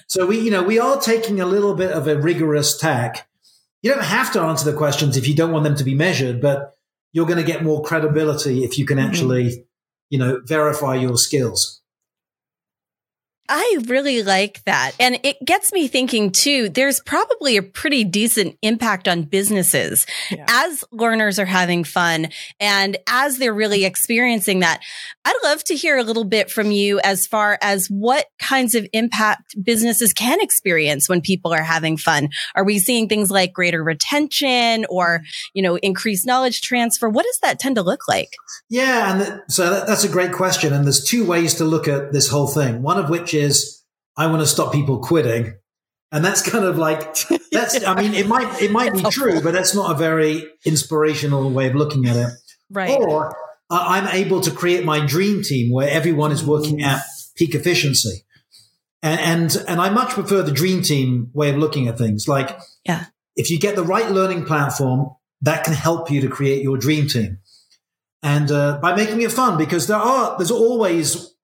So 0.07 0.25
we, 0.25 0.39
you 0.39 0.51
know, 0.51 0.63
we 0.63 0.79
are 0.79 0.99
taking 0.99 1.39
a 1.39 1.45
little 1.45 1.75
bit 1.75 1.91
of 1.91 2.07
a 2.07 2.17
rigorous 2.19 2.77
tack. 2.77 3.27
You 3.81 3.93
don't 3.93 4.03
have 4.03 4.31
to 4.33 4.41
answer 4.41 4.69
the 4.69 4.77
questions 4.77 5.17
if 5.17 5.27
you 5.27 5.35
don't 5.35 5.51
want 5.51 5.63
them 5.63 5.75
to 5.75 5.83
be 5.83 5.93
measured, 5.93 6.41
but 6.41 6.75
you're 7.13 7.25
going 7.25 7.43
to 7.43 7.51
get 7.51 7.63
more 7.63 7.83
credibility 7.83 8.63
if 8.63 8.77
you 8.77 8.85
can 8.85 8.97
mm-hmm. 8.97 9.07
actually, 9.07 9.65
you 10.09 10.19
know, 10.19 10.41
verify 10.43 10.95
your 10.95 11.17
skills. 11.17 11.81
I 13.47 13.77
really 13.87 14.23
like 14.23 14.63
that. 14.65 14.93
And 14.99 15.19
it 15.23 15.37
gets 15.45 15.71
me 15.71 15.87
thinking 15.87 16.31
too, 16.31 16.69
there's 16.69 16.99
probably 17.01 17.57
a 17.57 17.63
pretty 17.63 18.03
decent 18.03 18.57
impact 18.61 19.07
on 19.07 19.23
businesses 19.23 20.05
Yeah. 20.31 20.45
as 20.47 20.83
learners 20.91 21.37
are 21.37 21.45
having 21.45 21.83
fun 21.83 22.29
and 22.59 22.97
as 23.07 23.37
they're 23.37 23.53
really 23.53 23.85
experiencing 23.85 24.61
that. 24.61 24.81
I'd 25.25 25.35
love 25.43 25.63
to 25.65 25.75
hear 25.75 25.97
a 25.97 26.03
little 26.03 26.23
bit 26.23 26.49
from 26.49 26.71
you 26.71 26.99
as 27.03 27.27
far 27.27 27.59
as 27.61 27.87
what 27.87 28.25
kinds 28.39 28.73
of 28.73 28.87
impact 28.93 29.55
businesses 29.63 30.11
can 30.13 30.41
experience 30.41 31.07
when 31.07 31.21
people 31.21 31.53
are 31.53 31.61
having 31.63 31.97
fun. 31.97 32.29
Are 32.55 32.63
we 32.63 32.79
seeing 32.79 33.07
things 33.07 33.29
like 33.29 33.53
greater 33.53 33.83
retention 33.83 34.85
or, 34.89 35.21
you 35.53 35.61
know, 35.61 35.75
increased 35.77 36.25
knowledge 36.25 36.61
transfer? 36.61 37.09
What 37.09 37.25
does 37.25 37.39
that 37.43 37.59
tend 37.59 37.75
to 37.75 37.83
look 37.83 38.07
like? 38.07 38.29
Yeah, 38.69 39.11
and 39.13 39.25
th- 39.25 39.39
so 39.49 39.69
that, 39.69 39.87
that's 39.87 40.03
a 40.03 40.09
great 40.09 40.31
question. 40.31 40.73
And 40.73 40.83
there's 40.85 41.03
two 41.03 41.25
ways 41.25 41.53
to 41.55 41.63
look 41.65 41.87
at 41.87 42.11
this 42.11 42.29
whole 42.29 42.47
thing. 42.47 42.81
One 42.81 42.97
of 42.97 43.09
which 43.09 43.34
is 43.35 43.83
I 44.17 44.27
want 44.27 44.41
to 44.41 44.47
stop 44.47 44.73
people 44.73 44.99
quitting, 44.99 45.53
and 46.11 46.23
that's 46.23 46.41
kind 46.41 46.65
of 46.65 46.77
like 46.77 47.15
that's. 47.51 47.83
I 47.83 47.93
mean, 48.01 48.13
it 48.13 48.27
might 48.27 48.61
it 48.61 48.71
might 48.71 48.93
be 48.93 49.03
true, 49.03 49.41
but 49.41 49.53
that's 49.53 49.75
not 49.75 49.91
a 49.91 49.95
very 49.95 50.43
inspirational 50.65 51.49
way 51.51 51.67
of 51.67 51.75
looking 51.75 52.07
at 52.07 52.15
it. 52.15 52.29
Right. 52.71 52.89
Or 52.89 53.35
uh, 53.69 53.85
I'm 53.87 54.07
able 54.07 54.41
to 54.41 54.51
create 54.51 54.85
my 54.85 55.05
dream 55.05 55.43
team 55.43 55.71
where 55.71 55.89
everyone 55.89 56.31
is 56.31 56.43
working 56.43 56.81
at 56.81 57.01
peak 57.35 57.55
efficiency. 57.55 58.23
And, 59.03 59.19
and, 59.55 59.65
and 59.67 59.81
I 59.81 59.89
much 59.91 60.09
prefer 60.11 60.41
the 60.41 60.51
dream 60.51 60.81
team 60.81 61.29
way 61.33 61.51
of 61.51 61.57
looking 61.57 61.87
at 61.87 61.97
things. 61.97 62.27
Like, 62.27 62.57
Yeah. 62.85 63.05
if 63.35 63.51
you 63.51 63.59
get 63.59 63.75
the 63.75 63.83
right 63.83 64.09
learning 64.09 64.45
platform, 64.45 65.09
that 65.41 65.63
can 65.63 65.73
help 65.73 66.09
you 66.09 66.21
to 66.21 66.27
create 66.27 66.63
your 66.63 66.77
dream 66.77 67.07
team. 67.07 67.37
And 68.23 68.49
uh, 68.51 68.79
by 68.81 68.95
making 68.95 69.21
it 69.21 69.31
fun, 69.31 69.57
because 69.59 69.85
there 69.85 69.97
are, 69.97 70.35
there's 70.37 70.49
always, 70.49 71.34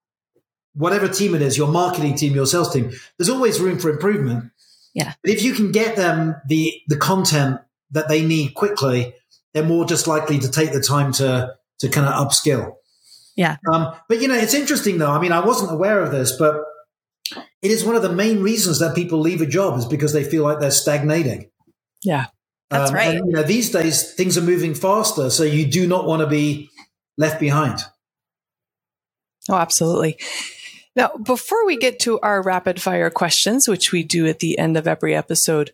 whatever 0.74 1.08
team 1.08 1.36
it 1.36 1.42
is, 1.42 1.58
your 1.58 1.68
marketing 1.68 2.16
team, 2.16 2.34
your 2.34 2.46
sales 2.46 2.74
team, 2.74 2.92
there's 3.18 3.30
always 3.30 3.60
room 3.60 3.80
for 3.80 3.90
improvement. 3.90 4.52
Yeah. 4.94 5.14
But 5.24 5.32
if 5.32 5.44
you 5.44 5.54
can 5.54 5.72
get 5.72 5.96
them 5.96 6.36
the, 6.48 6.74
the 6.88 6.98
content 6.98 7.60
that 7.92 8.08
they 8.08 8.26
need 8.26 8.54
quickly, 8.54 9.14
they're 9.54 9.64
more 9.64 9.86
just 9.86 10.08
likely 10.08 10.40
to 10.40 10.50
take 10.50 10.72
the 10.72 10.82
time 10.82 11.12
to 11.14 11.56
to 11.80 11.90
kind 11.90 12.08
of 12.08 12.14
upskill. 12.14 12.76
Yeah. 13.36 13.58
Um, 13.72 13.94
but 14.08 14.22
you 14.22 14.28
know, 14.28 14.36
it's 14.36 14.54
interesting 14.54 14.98
though. 14.98 15.12
I 15.12 15.20
mean, 15.20 15.32
I 15.32 15.44
wasn't 15.44 15.72
aware 15.72 16.02
of 16.02 16.12
this, 16.12 16.32
but 16.38 16.64
it 17.62 17.72
is 17.72 17.84
one 17.84 17.96
of 17.96 18.02
the 18.02 18.12
main 18.12 18.42
reasons 18.42 18.80
that 18.80 18.96
people 18.96 19.20
leave 19.20 19.42
a 19.42 19.46
job 19.46 19.78
is 19.80 19.86
because 19.86 20.14
they 20.14 20.24
feel 20.24 20.44
like 20.44 20.60
they're 20.60 20.72
stagnating. 20.72 21.50
Yeah. 22.04 22.28
That's 22.70 22.92
right. 22.92 23.16
And, 23.16 23.28
you 23.28 23.34
know, 23.34 23.44
these 23.44 23.72
days 23.72 24.14
things 24.14 24.38
are 24.38 24.42
moving 24.42 24.74
faster, 24.74 25.30
so 25.30 25.44
you 25.44 25.66
do 25.66 25.88
not 25.88 26.06
want 26.06 26.22
to 26.22 26.28
be 26.28 26.70
left 27.18 27.40
behind. 27.40 27.80
Oh, 29.50 29.56
absolutely. 29.56 30.18
Now, 30.96 31.12
before 31.24 31.66
we 31.66 31.78
get 31.78 32.00
to 32.02 32.20
our 32.20 32.42
rapid 32.42 32.82
fire 32.82 33.10
questions, 33.10 33.68
which 33.68 33.92
we 33.92 34.04
do 34.04 34.28
at 34.28 34.40
the 34.40 34.58
end 34.58 34.76
of 34.76 34.88
every 34.88 35.16
episode, 35.16 35.72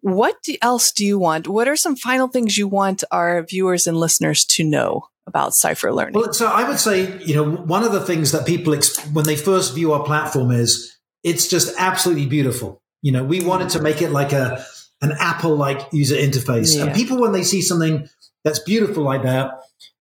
what 0.00 0.36
else 0.60 0.92
do 0.92 1.04
you 1.04 1.18
want? 1.18 1.48
What 1.48 1.68
are 1.68 1.76
some 1.76 1.96
final 1.96 2.28
things 2.28 2.58
you 2.58 2.68
want 2.68 3.04
our 3.10 3.42
viewers 3.42 3.86
and 3.86 3.96
listeners 3.96 4.44
to 4.46 4.64
know 4.64 5.08
about 5.26 5.54
Cypher 5.54 5.92
Learning? 5.92 6.14
Well, 6.14 6.32
so 6.32 6.46
I 6.46 6.68
would 6.68 6.78
say, 6.78 7.18
you 7.22 7.34
know, 7.34 7.48
one 7.48 7.84
of 7.84 7.92
the 7.92 8.00
things 8.00 8.32
that 8.32 8.46
people, 8.46 8.76
when 9.12 9.24
they 9.24 9.36
first 9.36 9.74
view 9.74 9.92
our 9.92 10.04
platform 10.04 10.50
is 10.50 10.96
it's 11.22 11.48
just 11.48 11.74
absolutely 11.78 12.26
beautiful. 12.26 12.82
You 13.00 13.12
know, 13.12 13.24
we 13.24 13.44
wanted 13.44 13.70
to 13.70 13.82
make 13.82 14.02
it 14.02 14.10
like 14.10 14.32
a, 14.32 14.64
an 15.00 15.12
Apple 15.18 15.56
like 15.56 15.88
user 15.92 16.16
interface. 16.16 16.76
Yeah. 16.76 16.86
And 16.86 16.94
people, 16.94 17.20
when 17.20 17.32
they 17.32 17.42
see 17.42 17.62
something 17.62 18.08
that's 18.44 18.60
beautiful 18.60 19.02
like 19.04 19.22
that, 19.22 19.52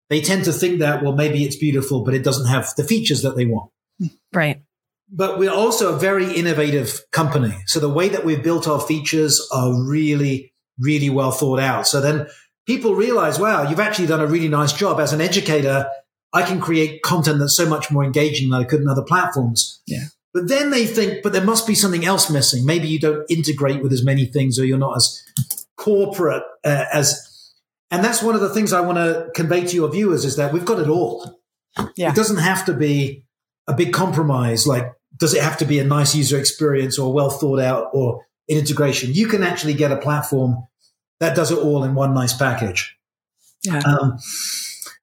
they 0.10 0.22
tend 0.22 0.46
to 0.46 0.54
think 0.54 0.80
that, 0.80 1.04
well, 1.04 1.14
maybe 1.14 1.44
it's 1.44 1.56
beautiful, 1.56 2.04
but 2.04 2.14
it 2.14 2.24
doesn't 2.24 2.48
have 2.48 2.70
the 2.76 2.84
features 2.84 3.22
that 3.22 3.36
they 3.36 3.46
want. 3.46 3.72
Right. 4.34 4.62
But 5.10 5.38
we're 5.38 5.52
also 5.52 5.94
a 5.94 6.00
very 6.00 6.34
innovative 6.34 7.02
company. 7.12 7.56
So 7.66 7.80
the 7.80 7.90
way 7.90 8.10
that 8.10 8.24
we've 8.24 8.42
built 8.42 8.68
our 8.68 8.80
features 8.80 9.46
are 9.54 9.84
really, 9.84 10.54
really 10.80 11.10
well 11.10 11.32
thought 11.32 11.60
out. 11.60 11.86
So 11.88 12.00
then 12.00 12.28
people 12.66 12.96
realize, 12.96 13.38
wow, 13.38 13.70
you've 13.70 13.80
actually 13.80 14.08
done 14.08 14.22
a 14.22 14.28
really 14.28 14.48
nice 14.48 14.72
job. 14.72 15.00
As 15.00 15.12
an 15.12 15.20
educator, 15.20 15.90
I 16.34 16.44
can 16.44 16.62
create 16.62 17.02
content 17.02 17.40
that's 17.40 17.58
so 17.58 17.68
much 17.68 17.92
more 17.92 18.06
engaging 18.06 18.50
than 18.50 18.62
I 18.62 18.64
could 18.64 18.80
in 18.80 18.88
other 18.88 19.04
platforms. 19.04 19.82
Yeah. 19.86 20.06
But 20.34 20.48
then 20.48 20.70
they 20.70 20.86
think, 20.86 21.24
but 21.24 21.34
there 21.34 21.44
must 21.44 21.68
be 21.68 21.76
something 21.76 22.06
else 22.06 22.30
missing. 22.30 22.66
Maybe 22.66 22.88
you 22.88 23.00
don't 23.00 23.30
integrate 23.30 23.84
with 23.84 23.92
as 23.92 24.06
many 24.06 24.26
things 24.26 24.58
or 24.58 24.66
you're 24.66 24.78
not 24.78 24.96
as 24.96 25.22
corporate 25.76 26.44
uh, 26.64 26.86
as. 26.94 27.54
And 27.90 28.02
that's 28.02 28.24
one 28.24 28.36
of 28.36 28.40
the 28.40 28.54
things 28.54 28.72
I 28.72 28.80
want 28.80 28.98
to 28.98 29.30
convey 29.36 29.66
to 29.66 29.76
your 29.76 29.92
viewers 29.92 30.24
is 30.24 30.38
that 30.38 30.54
we've 30.54 30.64
got 30.64 30.80
it 30.80 30.88
all. 30.88 31.42
Yeah. 31.98 32.12
It 32.12 32.16
doesn't 32.16 32.38
have 32.38 32.64
to 32.66 32.74
be 32.74 33.26
a 33.68 33.74
big 33.74 33.94
compromise. 33.94 34.68
Like, 34.68 34.94
does 35.18 35.34
it 35.34 35.44
have 35.44 35.58
to 35.58 35.66
be 35.66 35.80
a 35.80 35.84
nice 35.84 36.16
user 36.16 36.40
experience 36.40 36.98
or 36.98 37.14
well 37.14 37.30
thought 37.30 37.60
out 37.60 37.90
or 37.94 38.26
an 38.50 38.58
integration? 38.58 39.14
You 39.14 39.28
can 39.28 39.44
actually 39.44 39.74
get 39.74 39.92
a 39.92 39.98
platform 39.98 40.66
that 41.20 41.36
does 41.36 41.52
it 41.52 41.58
all 41.60 41.84
in 41.84 41.94
one 41.94 42.14
nice 42.14 42.34
package. 42.34 42.98
Yeah. 43.64 43.82
Um, 43.86 44.18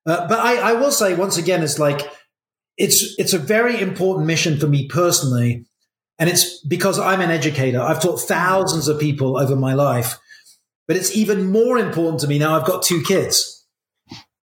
uh, 0.04 0.26
but 0.26 0.38
I, 0.38 0.56
I 0.56 0.72
will 0.72 0.90
say 0.90 1.14
once 1.14 1.38
again, 1.38 1.62
it's 1.62 1.78
like 1.78 2.00
it's 2.76 3.14
it's 3.18 3.32
a 3.32 3.38
very 3.38 3.80
important 3.80 4.26
mission 4.26 4.58
for 4.58 4.66
me 4.66 4.88
personally, 4.88 5.66
and 6.18 6.28
it's 6.28 6.58
because 6.66 6.98
I'm 6.98 7.20
an 7.20 7.30
educator. 7.30 7.80
I've 7.80 8.02
taught 8.02 8.20
thousands 8.20 8.88
of 8.88 8.98
people 8.98 9.38
over 9.38 9.54
my 9.54 9.74
life, 9.74 10.18
but 10.86 10.96
it's 10.96 11.14
even 11.14 11.50
more 11.50 11.78
important 11.78 12.20
to 12.20 12.26
me 12.28 12.38
now. 12.38 12.58
I've 12.58 12.66
got 12.66 12.82
two 12.82 13.02
kids. 13.02 13.57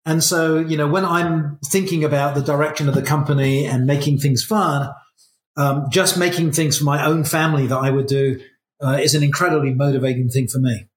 And 0.06 0.24
so, 0.24 0.60
you 0.60 0.78
know, 0.78 0.88
when 0.88 1.04
I'm 1.06 1.58
thinking 1.66 2.04
about 2.04 2.36
the 2.36 2.42
direction 2.42 2.88
of 2.88 2.96
the 2.96 3.02
company 3.02 3.66
and 3.66 3.86
making 3.88 4.20
things 4.20 4.44
fun, 4.44 4.90
um, 5.58 5.88
just 5.90 6.18
making 6.18 6.52
things 6.52 6.78
for 6.78 6.84
my 6.84 7.06
own 7.06 7.24
family 7.24 7.66
that 7.68 7.78
I 7.78 7.90
would 7.90 8.06
do 8.08 8.40
uh, 8.84 9.00
is 9.02 9.16
an 9.16 9.24
incredibly 9.24 9.74
motivating 9.74 10.30
thing 10.30 10.48
for 10.48 10.60
me. 10.60 10.88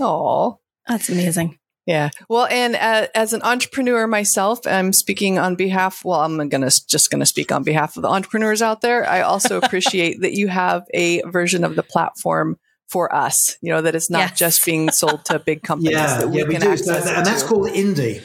Oh, 0.00 0.58
That's 0.88 1.08
amazing. 1.08 1.58
yeah. 1.86 2.10
Well, 2.28 2.46
and 2.50 2.74
uh, 2.74 3.08
as 3.14 3.32
an 3.32 3.42
entrepreneur 3.42 4.06
myself, 4.06 4.66
I'm 4.66 4.92
speaking 4.92 5.38
on 5.38 5.54
behalf. 5.54 6.04
Well, 6.04 6.20
I'm 6.20 6.48
gonna 6.48 6.70
just 6.88 7.10
gonna 7.10 7.26
speak 7.26 7.52
on 7.52 7.62
behalf 7.64 7.96
of 7.96 8.02
the 8.02 8.08
entrepreneurs 8.08 8.62
out 8.62 8.80
there. 8.80 9.08
I 9.08 9.20
also 9.22 9.58
appreciate 9.62 10.20
that 10.22 10.32
you 10.32 10.48
have 10.48 10.84
a 10.94 11.20
version 11.22 11.64
of 11.64 11.76
the 11.76 11.82
platform 11.82 12.56
for 12.88 13.14
us. 13.14 13.56
You 13.60 13.72
know 13.72 13.82
that 13.82 13.94
it's 13.94 14.08
not 14.10 14.30
Yes. 14.30 14.38
just 14.38 14.64
being 14.64 14.90
sold 14.90 15.24
to 15.26 15.38
big 15.38 15.62
companies. 15.62 15.92
Yeah, 15.92 16.18
that 16.18 16.28
we 16.30 16.38
yeah, 16.38 16.44
we 16.48 16.56
do. 16.56 16.70
access 16.70 17.04
So- 17.04 17.14
and 17.14 17.26
that's 17.26 17.42
to. 17.42 17.48
called 17.48 17.68
Indie. 17.68 18.22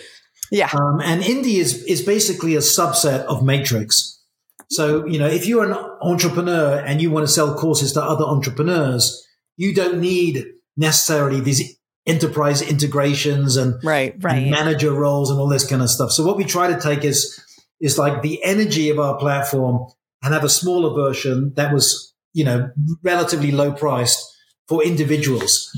Yeah. 0.51 0.69
Um, 0.73 0.99
and 1.01 1.23
Indie 1.23 1.56
is, 1.60 1.84
is 1.86 2.01
basically 2.01 2.56
a 2.56 2.60
subset 2.60 3.21
of 3.25 3.43
Matrix. 3.43 4.21
So, 4.69 5.06
you 5.06 5.19
know, 5.19 5.27
if 5.27 5.45
you're 5.47 5.63
an 5.69 5.73
entrepreneur 6.01 6.77
and 6.79 7.01
you 7.01 7.12
want 7.12 7.25
to 7.27 7.32
sell 7.32 7.56
courses 7.56 7.93
to 7.93 8.01
other 8.03 8.23
entrepreneurs, 8.25 9.25
you 9.58 9.73
don't 9.73 9.99
need 9.99 10.45
necessarily 10.77 11.39
these 11.39 11.77
enterprise 12.06 12.62
integrations 12.62 13.56
and, 13.56 13.75
Right. 13.84 14.13
and 14.15 14.23
Right. 14.23 14.49
manager 14.49 14.91
roles 14.91 15.29
and 15.29 15.39
all 15.39 15.47
this 15.47 15.65
kind 15.65 15.82
of 15.82 15.89
stuff. 15.89 16.12
So 16.12 16.25
what 16.25 16.38
we 16.38 16.43
try 16.43 16.67
to 16.73 16.79
take 16.79 17.03
is, 17.03 17.39
is 17.79 17.97
like 17.97 18.21
the 18.21 18.43
energy 18.43 18.89
of 18.89 18.99
our 18.99 19.17
platform 19.17 19.86
and 20.23 20.34
have 20.34 20.43
a 20.43 20.49
smaller 20.49 20.93
version 20.95 21.53
that 21.56 21.73
was, 21.73 22.13
you 22.34 22.43
know, 22.43 22.69
relatively 23.03 23.51
low 23.51 23.71
priced 23.71 24.19
for 24.67 24.84
individuals. 24.84 25.69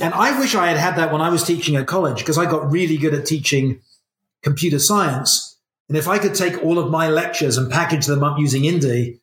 And 0.00 0.12
I 0.14 0.38
wish 0.38 0.54
I 0.54 0.68
had 0.68 0.78
had 0.78 0.96
that 0.96 1.12
when 1.12 1.20
I 1.20 1.28
was 1.28 1.44
teaching 1.44 1.76
at 1.76 1.86
college 1.86 2.18
because 2.18 2.38
I 2.38 2.46
got 2.46 2.70
really 2.72 2.96
good 2.96 3.14
at 3.14 3.26
teaching 3.26 3.80
computer 4.42 4.78
science. 4.78 5.58
And 5.88 5.96
if 5.96 6.08
I 6.08 6.18
could 6.18 6.34
take 6.34 6.62
all 6.62 6.78
of 6.78 6.90
my 6.90 7.08
lectures 7.08 7.56
and 7.58 7.70
package 7.70 8.06
them 8.06 8.22
up 8.22 8.38
using 8.38 8.62
Indie, 8.62 9.20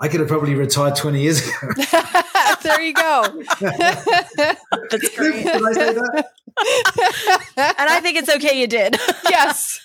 I 0.00 0.08
could 0.08 0.20
have 0.20 0.28
probably 0.28 0.54
retired 0.54 0.96
20 0.96 1.22
years 1.22 1.46
ago. 1.46 1.72
there 2.62 2.82
you 2.82 2.92
go. 2.92 3.42
That's 3.60 5.16
great. 5.16 5.44
Did 5.44 5.62
I 5.62 5.72
say 5.72 5.94
that? 5.94 6.26
and 7.56 7.90
I 7.90 8.00
think 8.00 8.18
it's 8.18 8.28
okay 8.28 8.60
you 8.60 8.66
did. 8.66 8.96
yes. 9.28 9.80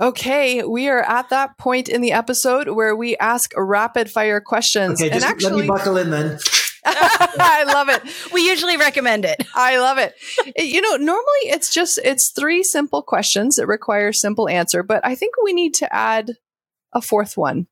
okay, 0.00 0.62
we 0.64 0.88
are 0.88 1.02
at 1.02 1.28
that 1.30 1.58
point 1.58 1.88
in 1.88 2.00
the 2.00 2.12
episode 2.12 2.68
where 2.68 2.94
we 2.96 3.16
ask 3.18 3.50
rapid 3.56 4.10
fire 4.10 4.40
questions. 4.40 5.00
Okay, 5.00 5.10
and 5.10 5.20
just 5.20 5.26
actually, 5.26 5.52
let 5.52 5.60
me 5.62 5.68
buckle 5.68 5.96
in 5.96 6.10
then. 6.10 6.38
I 7.38 7.64
love 7.66 7.88
it. 7.88 8.02
We 8.32 8.46
usually 8.46 8.76
recommend 8.76 9.24
it. 9.24 9.42
I 9.54 9.78
love 9.78 9.98
it. 9.98 10.14
You 10.56 10.80
know, 10.80 10.96
normally 10.96 11.42
it's 11.44 11.72
just 11.72 11.98
it's 12.04 12.30
three 12.30 12.62
simple 12.62 13.02
questions 13.02 13.56
that 13.56 13.66
require 13.66 14.12
simple 14.12 14.48
answer, 14.48 14.82
but 14.82 15.04
I 15.04 15.14
think 15.14 15.34
we 15.42 15.52
need 15.52 15.74
to 15.74 15.94
add 15.94 16.32
a 16.92 17.00
fourth 17.00 17.36
one. 17.36 17.66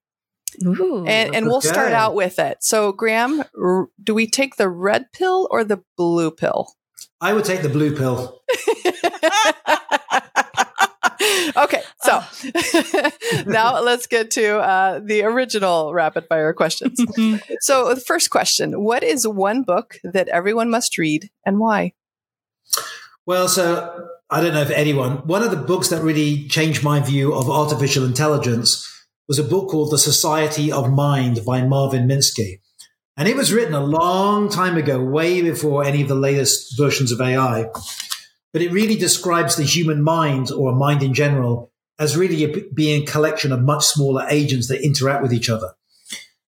Ooh. 0.65 1.05
And 1.07 1.35
and 1.35 1.47
we'll 1.47 1.61
start 1.61 1.93
out 1.93 2.15
with 2.15 2.39
it. 2.39 2.59
So, 2.61 2.93
Graham, 2.93 3.43
r- 3.61 3.89
do 4.03 4.15
we 4.15 4.29
take 4.29 4.57
the 4.57 4.69
red 4.69 5.13
pill 5.13 5.49
or 5.51 5.65
the 5.65 5.83
blue 5.97 6.31
pill? 6.31 6.75
I 7.21 7.33
would 7.33 7.45
take 7.45 7.63
the 7.63 7.69
blue 7.69 7.97
pill. 7.97 8.41
okay, 11.57 11.83
so 12.03 12.23
now 13.47 13.81
let's 13.81 14.07
get 14.07 14.31
to 14.33 14.59
uh, 14.59 15.01
the 15.03 15.23
original 15.23 15.93
rapid 15.93 16.27
fire 16.29 16.53
questions. 16.53 17.01
so, 17.61 17.95
the 17.95 18.01
first 18.01 18.31
question 18.31 18.83
What 18.83 19.03
is 19.03 19.27
one 19.27 19.63
book 19.63 19.97
that 20.05 20.29
everyone 20.29 20.71
must 20.71 20.99
read 20.99 21.31
and 21.45 21.59
why? 21.59 21.93
Well, 23.27 23.49
so 23.49 24.09
I 24.31 24.41
don't 24.41 24.55
know 24.55 24.63
if 24.63 24.71
anyone, 24.71 25.27
one 25.27 25.43
of 25.43 25.51
the 25.51 25.57
books 25.57 25.89
that 25.89 26.03
really 26.03 26.47
changed 26.49 26.83
my 26.83 27.01
view 27.01 27.35
of 27.35 27.49
artificial 27.49 28.05
intelligence 28.05 28.87
was 29.29 29.39
a 29.39 29.45
book 29.45 29.71
called 29.71 29.91
The 29.91 29.99
Society 29.99 30.71
of 30.71 30.91
Mind 30.91 31.41
by 31.47 31.63
Marvin 31.63 32.07
Minsky. 32.07 32.61
And 33.17 33.29
it 33.29 33.37
was 33.37 33.53
written 33.53 33.75
a 33.75 33.85
long 33.85 34.49
time 34.49 34.77
ago, 34.77 35.03
way 35.03 35.41
before 35.41 35.85
any 35.85 36.03
of 36.03 36.09
the 36.09 36.15
latest 36.15 36.77
versions 36.77 37.13
of 37.13 37.21
AI. 37.21 37.67
But 38.55 38.63
it 38.63 38.71
really 38.71 38.95
describes 38.95 39.57
the 39.57 39.65
human 39.65 40.01
mind 40.01 40.53
or 40.53 40.71
a 40.71 40.75
mind 40.77 41.03
in 41.03 41.13
general 41.13 41.73
as 41.99 42.17
really 42.17 42.45
a, 42.45 42.63
being 42.73 43.03
a 43.03 43.07
collection 43.07 43.51
of 43.51 43.61
much 43.61 43.85
smaller 43.85 44.25
agents 44.31 44.69
that 44.69 44.85
interact 44.85 45.23
with 45.23 45.33
each 45.33 45.51
other. 45.51 45.75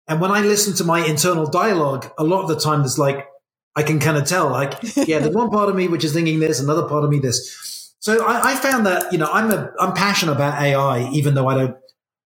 And 0.07 0.21
when 0.21 0.31
I 0.31 0.41
listen 0.41 0.75
to 0.77 0.85
my 0.85 1.05
internal 1.05 1.49
dialogue, 1.49 2.13
a 2.17 2.23
lot 2.23 2.43
of 2.43 2.49
the 2.49 2.61
time 2.61 2.83
it's 2.83 2.97
like, 2.97 3.27
I 3.75 3.83
can 3.83 3.99
kind 3.99 4.17
of 4.17 4.25
tell, 4.25 4.49
like, 4.49 4.75
yeah, 4.97 5.19
there's 5.19 5.35
one 5.35 5.51
part 5.51 5.69
of 5.69 5.75
me 5.75 5.89
which 5.89 6.05
is 6.05 6.13
thinking 6.13 6.39
this, 6.39 6.61
another 6.61 6.89
part 6.89 7.03
of 7.03 7.11
me 7.11 7.19
this. 7.19 7.93
So 7.99 8.25
I, 8.25 8.53
I 8.53 8.55
found 8.55 8.87
that, 8.87 9.13
you 9.13 9.19
know, 9.19 9.29
I'm 9.33 9.51
a, 9.51 9.73
I'm 9.81 9.93
passionate 9.93 10.33
about 10.33 10.63
AI, 10.63 11.11
even 11.11 11.35
though 11.35 11.49
I 11.49 11.55
don't 11.57 11.77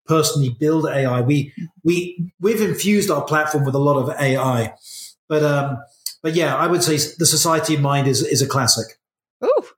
personally 0.07 0.49
build 0.59 0.87
AI. 0.87 1.21
We, 1.21 1.53
we, 1.85 2.33
we've 2.41 2.61
infused 2.61 3.09
our 3.09 3.23
platform 3.23 3.63
with 3.63 3.75
a 3.75 3.79
lot 3.79 3.97
of 3.97 4.09
AI, 4.19 4.73
but, 5.29 5.43
um, 5.43 5.77
but 6.21 6.35
yeah, 6.35 6.53
I 6.53 6.67
would 6.67 6.83
say 6.83 6.97
the 7.17 7.25
Society 7.25 7.75
of 7.75 7.81
Mind 7.81 8.07
is, 8.07 8.21
is 8.21 8.41
a 8.41 8.47
classic. 8.47 8.98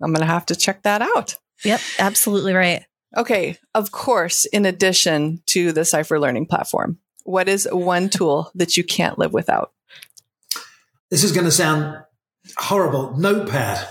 Ooh, 0.02 0.06
I'm 0.06 0.14
going 0.14 0.26
to 0.26 0.32
have 0.32 0.46
to 0.48 0.56
check 0.56 0.84
that 0.84 1.02
out. 1.02 1.38
Yep, 1.64 1.82
absolutely 2.00 2.54
right. 2.54 2.84
Okay, 3.16 3.58
of 3.76 3.92
course, 3.92 4.46
in 4.46 4.66
addition 4.66 5.42
to 5.48 5.72
the 5.72 5.86
Cypher 5.86 6.20
Learning 6.20 6.46
platform, 6.46 7.00
what 7.24 7.50
is 7.50 7.68
one 7.72 8.10
tool 8.10 8.52
that 8.56 8.78
you 8.78 8.84
can't 8.84 9.20
live 9.20 9.34
without? 9.34 9.72
This 11.10 11.24
is 11.24 11.34
going 11.34 11.46
to 11.46 11.52
sound 11.52 12.04
horrible. 12.58 13.18
Notepad. 13.18 13.88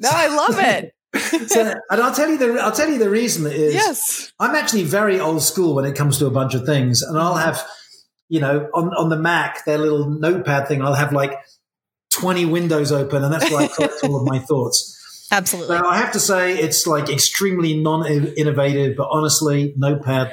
No, 0.00 0.10
I 0.12 0.26
love 0.26 0.58
it. 0.58 0.94
So, 1.48 1.74
and 1.90 2.00
I'll 2.02 2.14
tell 2.14 2.28
you 2.28 2.38
the, 2.38 2.60
I'll 2.60 2.72
tell 2.72 2.90
you 2.90 2.98
the 2.98 3.08
reason 3.08 3.46
is 3.46 3.72
yes. 3.72 4.32
I'm 4.38 4.54
actually 4.54 4.84
very 4.84 5.18
old 5.18 5.42
school 5.42 5.74
when 5.74 5.84
it 5.84 5.96
comes 5.96 6.18
to 6.18 6.26
a 6.26 6.30
bunch 6.30 6.54
of 6.54 6.66
things, 6.66 7.02
and 7.02 7.18
I'll 7.18 7.36
have, 7.36 7.64
you 8.28 8.40
know, 8.40 8.68
on 8.74 8.88
on 8.94 9.08
the 9.08 9.16
Mac, 9.16 9.64
their 9.64 9.78
little 9.78 10.10
notepad 10.10 10.68
thing, 10.68 10.82
I'll 10.82 10.94
have 10.94 11.12
like 11.12 11.32
20 12.10 12.44
windows 12.46 12.92
open, 12.92 13.24
and 13.24 13.32
that's 13.32 13.50
where 13.50 13.62
I 13.62 13.68
collect 13.68 14.04
all 14.04 14.16
of 14.20 14.26
my 14.26 14.38
thoughts. 14.38 14.97
Absolutely. 15.30 15.76
Now, 15.76 15.86
I 15.88 15.98
have 15.98 16.12
to 16.12 16.20
say, 16.20 16.58
it's 16.58 16.86
like 16.86 17.08
extremely 17.10 17.76
non-innovative, 17.80 18.96
but 18.96 19.08
honestly, 19.10 19.74
Notepad 19.76 20.30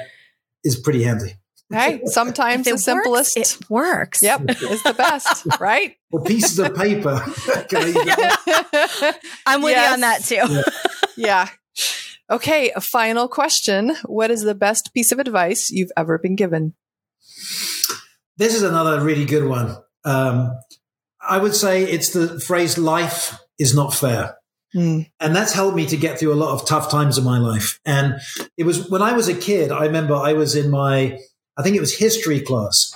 is 0.64 0.76
pretty 0.80 1.02
handy. 1.04 1.34
Hey, 1.70 2.00
sometimes 2.06 2.64
the 2.64 2.72
it 2.74 2.78
simplest. 2.78 3.36
Works, 3.36 3.52
it 3.60 3.70
works. 3.70 4.22
yep, 4.22 4.40
is 4.48 4.82
the 4.82 4.94
best, 4.94 5.46
right? 5.60 5.96
Or 6.12 6.22
pieces 6.22 6.58
of 6.58 6.74
paper. 6.74 7.20
Can 7.68 7.82
I 7.82 9.14
I'm 9.46 9.62
with 9.62 9.72
Yes. 9.72 9.88
you 9.88 9.94
on 9.94 10.00
that 10.00 10.24
too. 10.24 10.62
yeah. 11.20 11.48
Okay, 12.30 12.70
a 12.74 12.80
final 12.80 13.28
question. 13.28 13.94
What 14.06 14.30
is 14.30 14.42
the 14.42 14.54
best 14.54 14.92
piece 14.94 15.12
of 15.12 15.18
advice 15.18 15.70
you've 15.70 15.92
ever 15.96 16.18
been 16.18 16.36
given? 16.36 16.74
This 18.38 18.54
is 18.54 18.62
another 18.62 19.00
really 19.04 19.24
good 19.24 19.44
one. 19.44 19.76
Um, 20.04 20.52
I 21.20 21.38
would 21.38 21.54
say 21.54 21.84
it's 21.84 22.10
the 22.10 22.40
phrase 22.40 22.78
"life 22.78 23.38
is 23.58 23.74
not 23.74 23.92
fair." 23.94 24.36
Hmm. 24.76 25.00
And 25.20 25.34
that's 25.34 25.54
helped 25.54 25.74
me 25.74 25.86
to 25.86 25.96
get 25.96 26.18
through 26.18 26.34
a 26.34 26.36
lot 26.36 26.52
of 26.52 26.68
tough 26.68 26.90
times 26.90 27.16
in 27.16 27.24
my 27.24 27.38
life. 27.38 27.80
And 27.86 28.20
it 28.58 28.64
was 28.64 28.90
when 28.90 29.00
I 29.00 29.14
was 29.14 29.26
a 29.26 29.34
kid, 29.34 29.72
I 29.72 29.86
remember 29.86 30.14
I 30.14 30.34
was 30.34 30.54
in 30.54 30.70
my, 30.70 31.18
I 31.56 31.62
think 31.62 31.76
it 31.76 31.80
was 31.80 31.96
history 31.96 32.40
class. 32.40 32.92